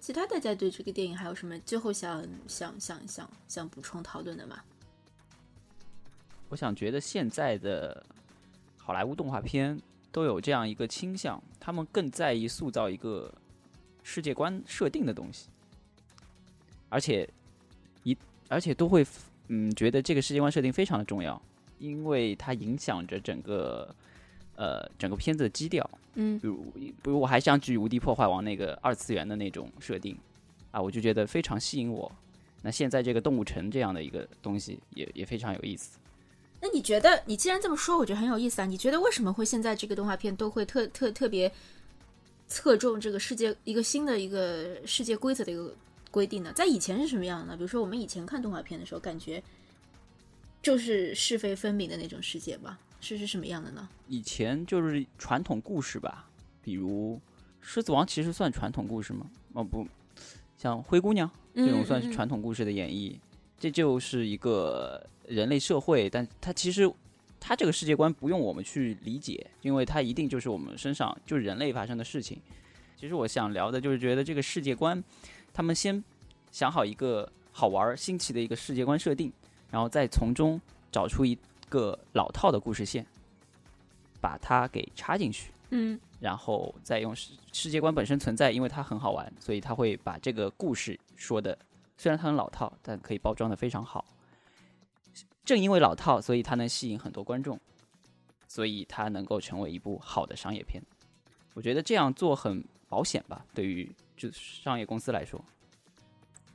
[0.00, 4.58] 其他大家对这个电影还有什么最后想想想想想补充讨论的吗？
[6.50, 8.04] 我想觉得现在的
[8.76, 9.80] 好莱坞动画片
[10.12, 13.32] 都有这样一个倾向，他们更在意塑造一个
[14.04, 15.48] 世界观设定的东西，
[16.88, 17.28] 而且
[18.04, 18.16] 一
[18.48, 19.04] 而且都会
[19.48, 21.42] 嗯觉得这个世界观设定非常的重要，
[21.80, 23.92] 因为它影响着整个
[24.54, 25.90] 呃整个片子的基调。
[26.16, 30.16] 嗯比如比如我还想举《无敌破坏王》那个二次元的那种设定
[30.70, 32.12] 啊，我就觉得非常吸引我。
[32.62, 35.98] 那现在这个动物城这样的一个东西也也非常有意思。
[36.60, 38.64] 那你觉得，你既然这么说，我觉得很有意思啊。
[38.64, 41.52] 你觉得为什么会现在这个动画片都会特特特别
[42.46, 45.74] 侧重这个世界一个新的一个世界规则的一个
[46.10, 46.52] 规定呢？
[46.54, 47.56] 在以前是什么样的呢？
[47.56, 49.42] 比如说我们以前看动画片的时候，感觉
[50.62, 52.78] 就是是非分明的那种世界吧？
[53.00, 53.88] 是是什么样的呢？
[54.08, 56.28] 以前就是传统故事吧，
[56.62, 57.20] 比如
[57.60, 59.26] 狮子王其实算传统故事吗？
[59.52, 59.86] 哦不，
[60.56, 63.14] 像灰姑娘这种算是传统故事的演绎，
[63.58, 66.90] 这就是一个人类社会，但它其实
[67.46, 72.40] 它这个世界观不用我们去理解，因为它一定就是我们身上就是人类发生的事情。
[72.96, 75.04] 其实我想聊的就是觉得这个世界观，
[75.52, 76.02] 他们先
[76.50, 79.30] 想好一个好玩新奇的一个世界观设定，
[79.70, 80.58] 然后再从中
[80.90, 81.38] 找出一
[81.68, 83.04] 个老套的故事线，
[84.22, 85.52] 把它给插进去。
[85.68, 91.58] 嗯然后再用世世界观本身存在，因为它很好玩，所以他会把这个故事说的，
[91.98, 94.02] 虽然它很老套，但可以包装的非常好。
[95.44, 97.58] 正因为老套，所以它能吸引很多观众，
[98.48, 100.82] 所以它能够成为一部好的商业片。
[101.52, 105.42] 我觉得这样做很保险吧，对于就商业公司来说。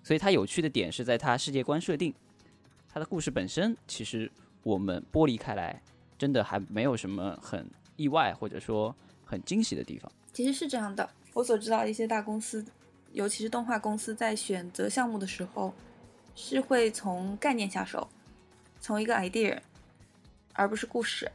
[0.03, 2.13] 所以它有趣的点是在它世界观设定，
[2.87, 4.31] 它的故事本身其实
[4.63, 5.81] 我们剥离开来，
[6.17, 10.11] 真的还没有什么很意外或者说很惊喜的地方。
[10.33, 12.65] 其实是这样的，我所知道一些大公司，
[13.11, 15.73] 尤其是动画公司，在选择项目的时候，
[16.33, 18.07] 是会从概念下手，
[18.79, 19.59] 从一个 idea，
[20.53, 21.31] 而不是故事。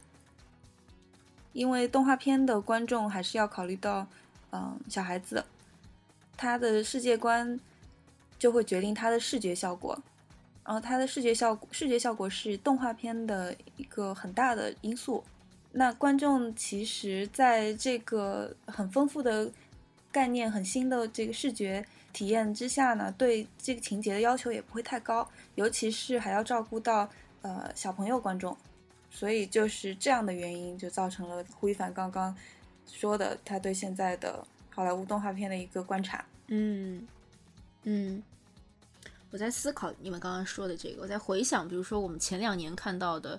[1.53, 4.07] 因为动画片的观众还是要考虑到，
[4.51, 5.45] 嗯，小孩子，
[6.37, 7.61] 他的世界观
[8.39, 9.97] 就会决定他的视觉效果，
[10.65, 15.23] 然后他的视觉效果，视觉效果是动画片的一个很大的因素。
[15.71, 19.51] 那观众其实在这个很丰富的
[20.11, 27.09] 概念、很新的这个视觉体验之下呢，对这个情节的要求也不会太高，尤其是还要照顾到
[27.45, 28.57] 呃小朋友观众，
[29.11, 32.35] 所以就是这样的原因，就造成了胡一凡刚刚
[32.91, 36.25] 说的他对现在的好莱坞动画片的一个观察。
[36.47, 37.07] 嗯
[37.83, 38.23] 嗯，
[39.31, 43.39] 我在思考你们刚刚说的这个，我在回想，比如说我们前两年看到的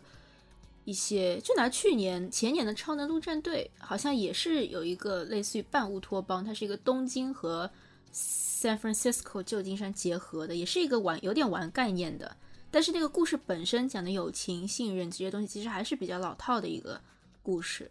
[0.84, 7.68] 一些，就拿去年前年的《超能陆战队》，好像也是有一个类似于半乌托邦，它是一个东京和
[8.14, 12.38] San Francisco 旧金山结合的，也是一个玩有点玩概念的，
[12.76, 16.99] 但是那个故事本身讲的友情、信任这些东西，其实还是比较老套的一个
[17.41, 17.89] 故事。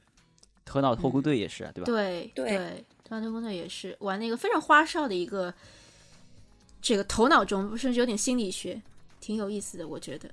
[0.62, 1.86] 头脑特工队也是啊，对吧？
[1.86, 5.54] 对对头脑特工队也是玩那个非常花哨的一个，
[6.82, 8.78] 这个头脑中甚至有点心理学，
[9.20, 10.30] 挺有意思的，我觉得。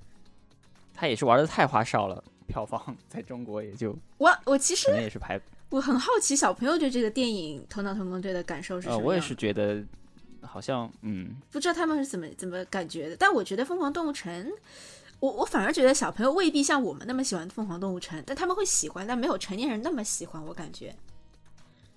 [0.93, 5.39] 他也是玩的太花哨了，票房在中国也就我我其实可能也是排
[5.69, 9.81] 我很好奇小朋友对这个电影《头脑特工队》的感受是什么呃，我也是觉得
[10.51, 14.45] 好像嗯，不知道他们是怎么怎么感觉的，但我觉得《疯狂动物城》，
[15.21, 20.43] 我我反而觉得小朋友未必像我们那么喜欢《疯狂动物城》，但他们会喜欢，但没有成年人那么喜欢。
[20.45, 20.93] 我感觉，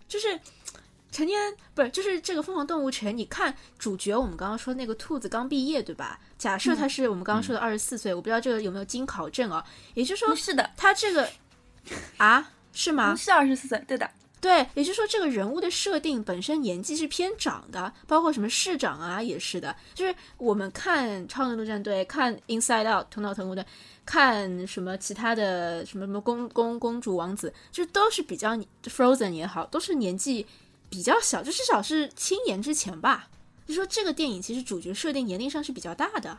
[0.06, 0.38] 就是
[1.10, 1.36] 成年
[1.74, 6.20] 不是就是这个《疯狂动物城》，你看主角，我们刚刚说那个兔子刚毕业，对吧？
[6.38, 9.64] 假设他是我们刚刚说的二十四岁，我不知道这个有没有经考证啊？
[9.94, 11.28] 也就是说，是的，他这个
[12.18, 13.16] 啊是吗？
[13.16, 14.08] 是二十四岁，对的。
[14.44, 19.74] 对，也就是说，这个人物的设定本身年纪是偏长的，包括什么市长啊，也是的。
[19.94, 23.64] 就是我们看《超能陆战队》、看《Inside Out》、《头脑特工队》、
[24.04, 30.46] 看什么其他的什么什么公公公主王子，就都是比较 Frozen 也好，都是年纪
[30.90, 33.30] 比较小，就至少是青年之前吧。
[33.66, 36.36] 就说这个电影其实主角设定年龄上是比较大的。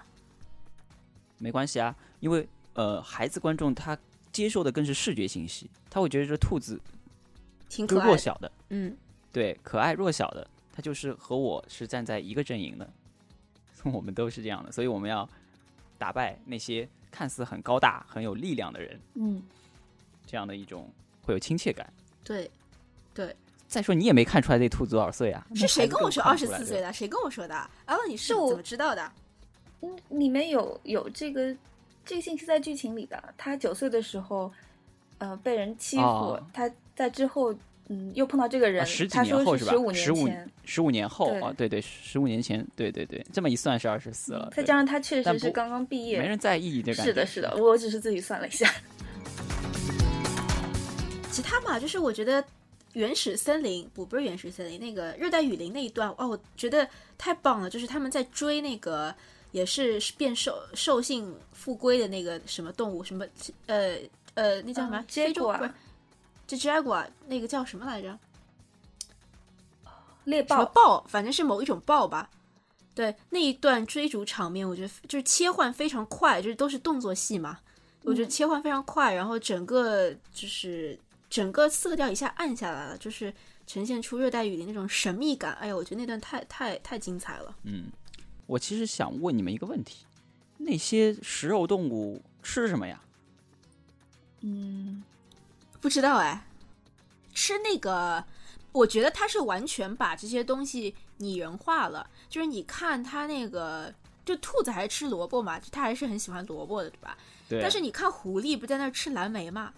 [1.40, 3.98] 没关系啊，因为呃，孩子观众他
[4.32, 6.80] 接受的更是视觉信息，他会觉得这兔子
[7.70, 8.96] 挺可爱，弱小的，嗯，
[9.32, 12.90] 对，可爱弱小的，他就是和我是站在一个阵营的，
[13.84, 15.28] 我们都是这样的，所以我们要
[15.98, 19.42] 打败那些看似很高大、很有力量的人，嗯，
[20.26, 20.90] 这样的一种
[21.24, 21.92] 会有亲切感。
[22.24, 22.50] 对，
[23.14, 23.36] 对，
[23.68, 25.46] 再说你也没看出来这兔子多少岁啊？
[25.56, 26.92] 是谁跟我说二十四岁的？
[26.92, 27.56] 谁跟我说的？
[27.86, 29.12] 阿乐，你是是我怎么知道的？
[29.82, 31.56] 嗯，里面有有这个
[32.04, 33.34] 这个信息在剧情里的。
[33.38, 34.52] 他九岁的时候，
[35.20, 37.54] 呃，被人欺负，哦他在之后，
[37.90, 39.58] 嗯，又碰到这个人，啊十几他说年后吧？
[39.60, 44.52] 是十五十五年前，十五年后对啊，对对，十五年前，对对对，这么一算是二十四了。
[44.56, 47.12] 再加上他确实是刚刚毕业，没人在意这感觉。
[47.12, 48.74] 是的，是的，我只是自己算了一下。
[51.30, 52.44] 其他嘛，就是我觉得
[52.94, 56.88] 原始森林不不是原始森林，那个热带雨林那一段，哦，我觉得
[57.18, 59.14] 太棒了，就是他们在追那个
[59.52, 63.26] 也是变兽兽性复归的那个什么动物，什么
[63.68, 63.98] 呃
[64.36, 64.98] 呃，那叫什么？
[65.00, 65.54] 嗯非洲
[66.48, 68.18] 这 jaguar 那个叫什么来着？
[70.26, 72.30] 猎豹，豹，反正是某一种豹吧。
[72.94, 77.60] 对那一段追逐场面，我觉得就是切换非常快，就是都是动作戏嘛。
[78.04, 80.98] 我觉得切换非常快，然后整个就是
[81.30, 83.34] 整个色调一下暗下来了，就是
[83.68, 85.54] 呈现出热带雨林那种神秘感。
[85.56, 87.56] 哎呀，我觉得那段太太太精彩了。
[87.64, 87.92] 嗯，
[88.46, 90.06] 我其实想问你们一个问题：
[90.58, 93.02] 那些食肉动物吃什么呀？
[94.42, 95.04] 嗯，
[95.86, 96.44] 不知道哎，
[97.36, 98.26] 吃那个
[98.72, 103.94] 我觉得他是完全把这些东西拟人化了，就是你看他那个，
[104.26, 107.16] 就兔子还是吃萝卜嘛，他还是很喜欢萝卜的，对吧？
[107.48, 107.62] 对啊。
[107.62, 109.72] 但是你看狐狸不在那儿吃蓝莓嘛，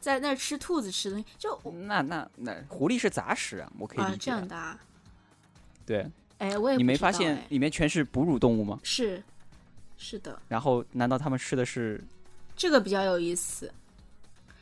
[0.00, 4.18] 在那儿吃兔子吃的东西，就那那那狐狸是杂食啊，我可以啊理解。
[4.22, 4.76] 这样的啊。
[5.86, 8.80] 对，哎，我也你没发现哎里面全是哺乳动物吗？
[8.82, 9.22] 是
[9.96, 12.02] 是的，然后难道他们吃的是？
[12.56, 13.72] 这个比较有意思，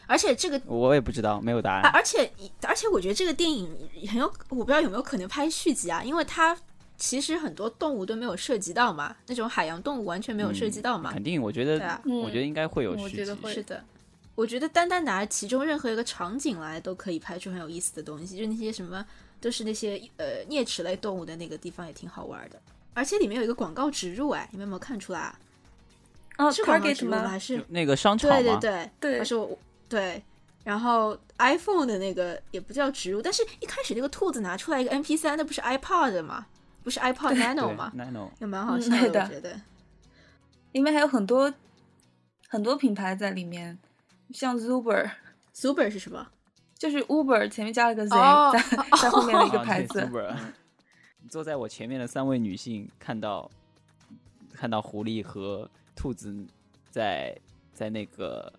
[0.06, 1.92] 而且这个我也不知道，没有答啊，案。
[1.94, 2.30] 而且
[2.62, 3.68] 而且我觉得这个电影
[4.08, 6.56] 很有，我不知道有没有可能拍续集啊，因为它
[6.96, 11.12] 其实很多动物都没有涉及到嘛，那种海洋动物完全没有涉及到嘛。
[11.12, 13.16] 肯定，我觉得，啊我觉得应该会有我续集。
[13.16, 13.82] 觉得会是的，
[14.34, 19.04] 我觉得单单拿其中任何一个场景来，都可以拍出很有意思的东西，就那些什么
[19.40, 22.60] 都是那些呃啮齿类动物的那个地方也挺好玩的。
[22.92, 25.38] 而且里面有一个广告植入，哎，你们有没有看出来啊？
[26.36, 27.28] 哦是广告，Target 植入吗？
[27.28, 28.30] 还是那个商场？
[28.30, 30.22] 对对对，对他说我对，
[30.64, 36.46] 然后 iPhone 的那个也不叫植入，但是一开始那个兔子拿出来一个 MP 3那不是 iPod 吗？
[36.82, 38.30] 不是 iPod Nano 吗？，Nano。
[38.40, 39.60] 也蛮好嗯笑的，我觉得。
[40.72, 41.52] 里面还有很多
[42.48, 43.78] 很多品牌在里面，
[44.32, 46.28] 像 Uber，Super 是什么？
[46.76, 48.60] 就是 Uber 前面加了个 Z，、哦在
[49.00, 50.10] 在后面的一个牌子。
[51.30, 53.50] 坐在我前面的三位女性看到
[54.52, 56.46] 看到狐狸和兔子
[56.90, 57.34] 在
[57.72, 58.52] 在那个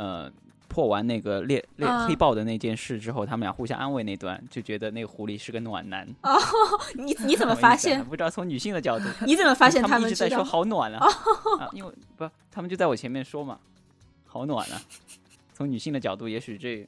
[0.00, 0.32] 呃
[0.66, 6.08] 破完那个猎猎嗯黑豹的那件事之后，他们俩互相安慰那段，就觉得那个狐狸是个暖男。
[6.22, 6.38] 哦
[6.94, 8.02] 你你怎么 发现？
[8.04, 10.42] 不知道从女性的角度，你怎么发现他们一直在说？
[10.42, 11.06] 好暖啊
[11.58, 13.58] 啊，因为不，他们就在我前面说嘛，
[14.26, 14.80] 好暖啊。
[15.52, 16.86] 从女性的角度，也许这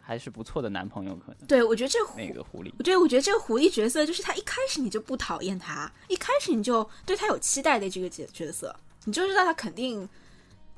[0.00, 2.70] 还是不错的男朋友，可能对，我觉得这那个狐狸。
[2.78, 10.08] 我觉得，我觉得这个狐狸角色就是他一开始你就不讨厌他，一开始你就对他有期待的这个角角色，你就知道他肯定，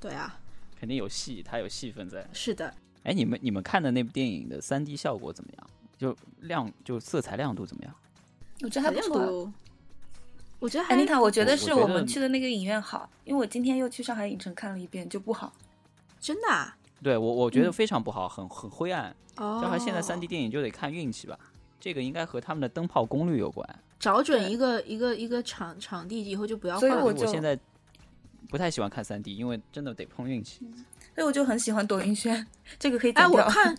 [0.00, 0.38] 对啊，
[0.84, 2.28] 肯定有戏，他有戏份在。
[2.34, 2.70] 是的，
[3.04, 5.66] 哎，你们你们看的那部电影的三 D 效果怎么样？
[5.96, 7.94] 就亮就色彩亮度怎么样？
[8.60, 9.54] 我觉得还不错啊。
[10.58, 15.54] 我觉得还安妮塔，我觉得我我觉得是我们去的那个影院好，因为我今天又去上海影城看了一遍，就不好。
[16.20, 19.16] 真的啊，对我我觉得嗯非常不好，很很灰暗。
[19.36, 21.38] 哦，就和现在三 D 电影就得看运气吧，
[21.80, 23.66] 这个应该和他们的灯泡功率有关。
[23.98, 26.96] 找准一个一个一个场场地以后就不要换了。
[26.96, 27.58] 所以我就我现在
[28.48, 30.60] 不太喜欢看三 D，因为真的得碰运气。
[31.14, 32.46] 所以我就很喜欢抖音轩，
[32.78, 33.76] 这个可以哎，我看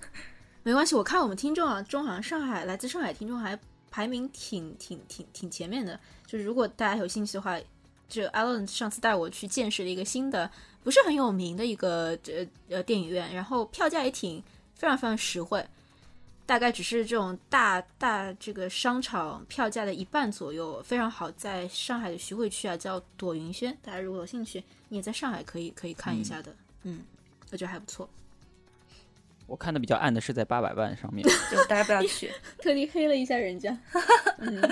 [0.63, 3.57] 没关系，我看我们听众啊，中好像上海来自上海听众还
[3.91, 5.99] 排名挺挺挺挺前面的。
[6.25, 7.59] 就是如果大家有兴趣的话，
[8.07, 10.49] 就 Alan 上次带我去见识了一个新的，
[10.83, 14.41] 不是很有名的一个呃呃电影院，然后票价也挺
[14.75, 15.65] 非常非常实惠，
[16.45, 27.01] 大概只是这种大大这个商场票价的一半左右，非常好，在上海的徐汇区啊，叫朵云轩，大家如果有兴趣，你也在上海可以可以看一下的，嗯
[27.51, 28.09] 我觉得还不错。
[29.47, 32.31] 我看的比较暗的是在八百万上面， 就大家不要去。
[32.57, 33.77] 特地黑了一下人家。
[34.39, 34.71] 嗯，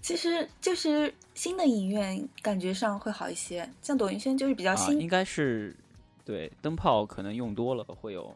[0.00, 5.76] 其实就是新的影院感觉上会好一些，像朵云轩就是比较啊，新，应该是
[6.24, 8.34] 对灯泡可能用多了会有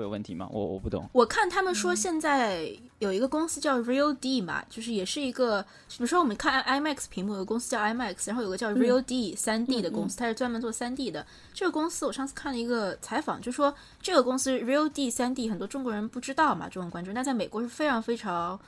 [0.00, 0.48] 会有问题吗？
[0.50, 1.08] 我我不懂。
[1.12, 11.26] 我看他们说现在有一个公司叫 Real D 嘛，就是也是一个，比如说我们看 IMAX 屏幕有个公司叫 IMAX，然后有个叫 Real D 三 D 的公司，它是专门做三 D 的。
[11.52, 18.58] 这个公司我上次看了一个采访，就说这个公司 Real D 三 D 很多中国人不知道嘛，中文观众，那在美国是非常非常。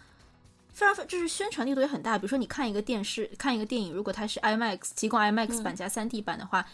[0.74, 6.66] 非常就是宣传力度也很大，比如说你看一个电视、看一个电影，如果它是 IMAX 提供 IMAX 版加3 D 版的话，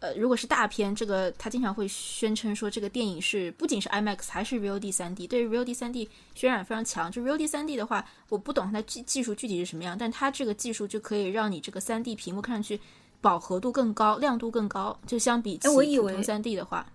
[0.00, 7.10] 呃，如果是大片，这个他经常会宣称说这个电影是不仅是 IMAX 还是 Real D 3 D，对于 Real D 3 D 渲染非常强。
[7.10, 12.78] 就 Real D 3 D 的话，我不懂它技技术具体是什么样，但它这个技术就可以让你这个3 D 屏幕看上去
[13.22, 16.86] 饱和度更高、亮度更高，就相比起哎我以为普通3 D 的话，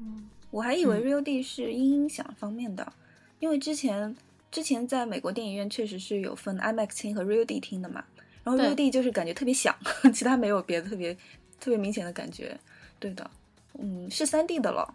[0.00, 1.04] 嗯我还以为嗯。
[1.04, 2.92] Real D 是音音响方面的，
[3.38, 4.16] 因为之前
[4.50, 8.02] 之前在美国电影院确实是有分 IMAX 厅和 Real D 厅的嘛，
[8.42, 8.68] 然后对。
[8.68, 9.76] Real D 就是感觉特别响，
[10.12, 11.16] 其他没有别的特别
[11.60, 12.58] 特别明显的感觉。
[12.98, 13.30] 对的，
[13.78, 14.94] 嗯，是三 D 的了。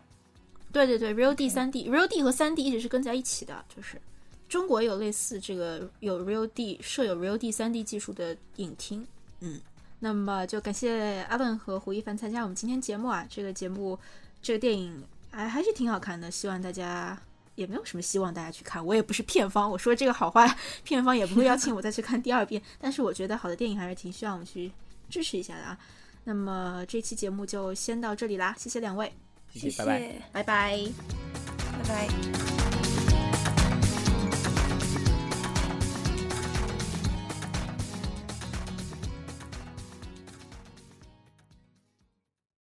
[0.72, 4.00] 对对对，Real D 三 D，Real D 和三 D 一直是跟在一起的，就是
[4.48, 9.06] 中国有类似这个有 Real D 设有 Real D 三 D 技术的影厅，
[9.42, 9.60] 嗯，
[10.00, 14.00] 那么就感谢阿文和胡一凡参加我们今天节目啊，这个节目
[14.42, 17.22] 这个电影还还是挺好看的，希望大家
[17.56, 20.48] 也没有什么希望大家去看，我也不是片方，我说这个好话，
[20.86, 24.72] 片方也不会邀请我再去看第二遍，但是我觉得好的电影还是挺需要我们去
[25.10, 25.78] 支持一下的啊。
[26.24, 29.12] 那么这期节目就先到这里啦，谢谢两位，
[29.54, 30.00] 谢谢，拜拜。
[30.00, 30.80] 谢，拜拜。
[31.72, 32.71] 拜拜。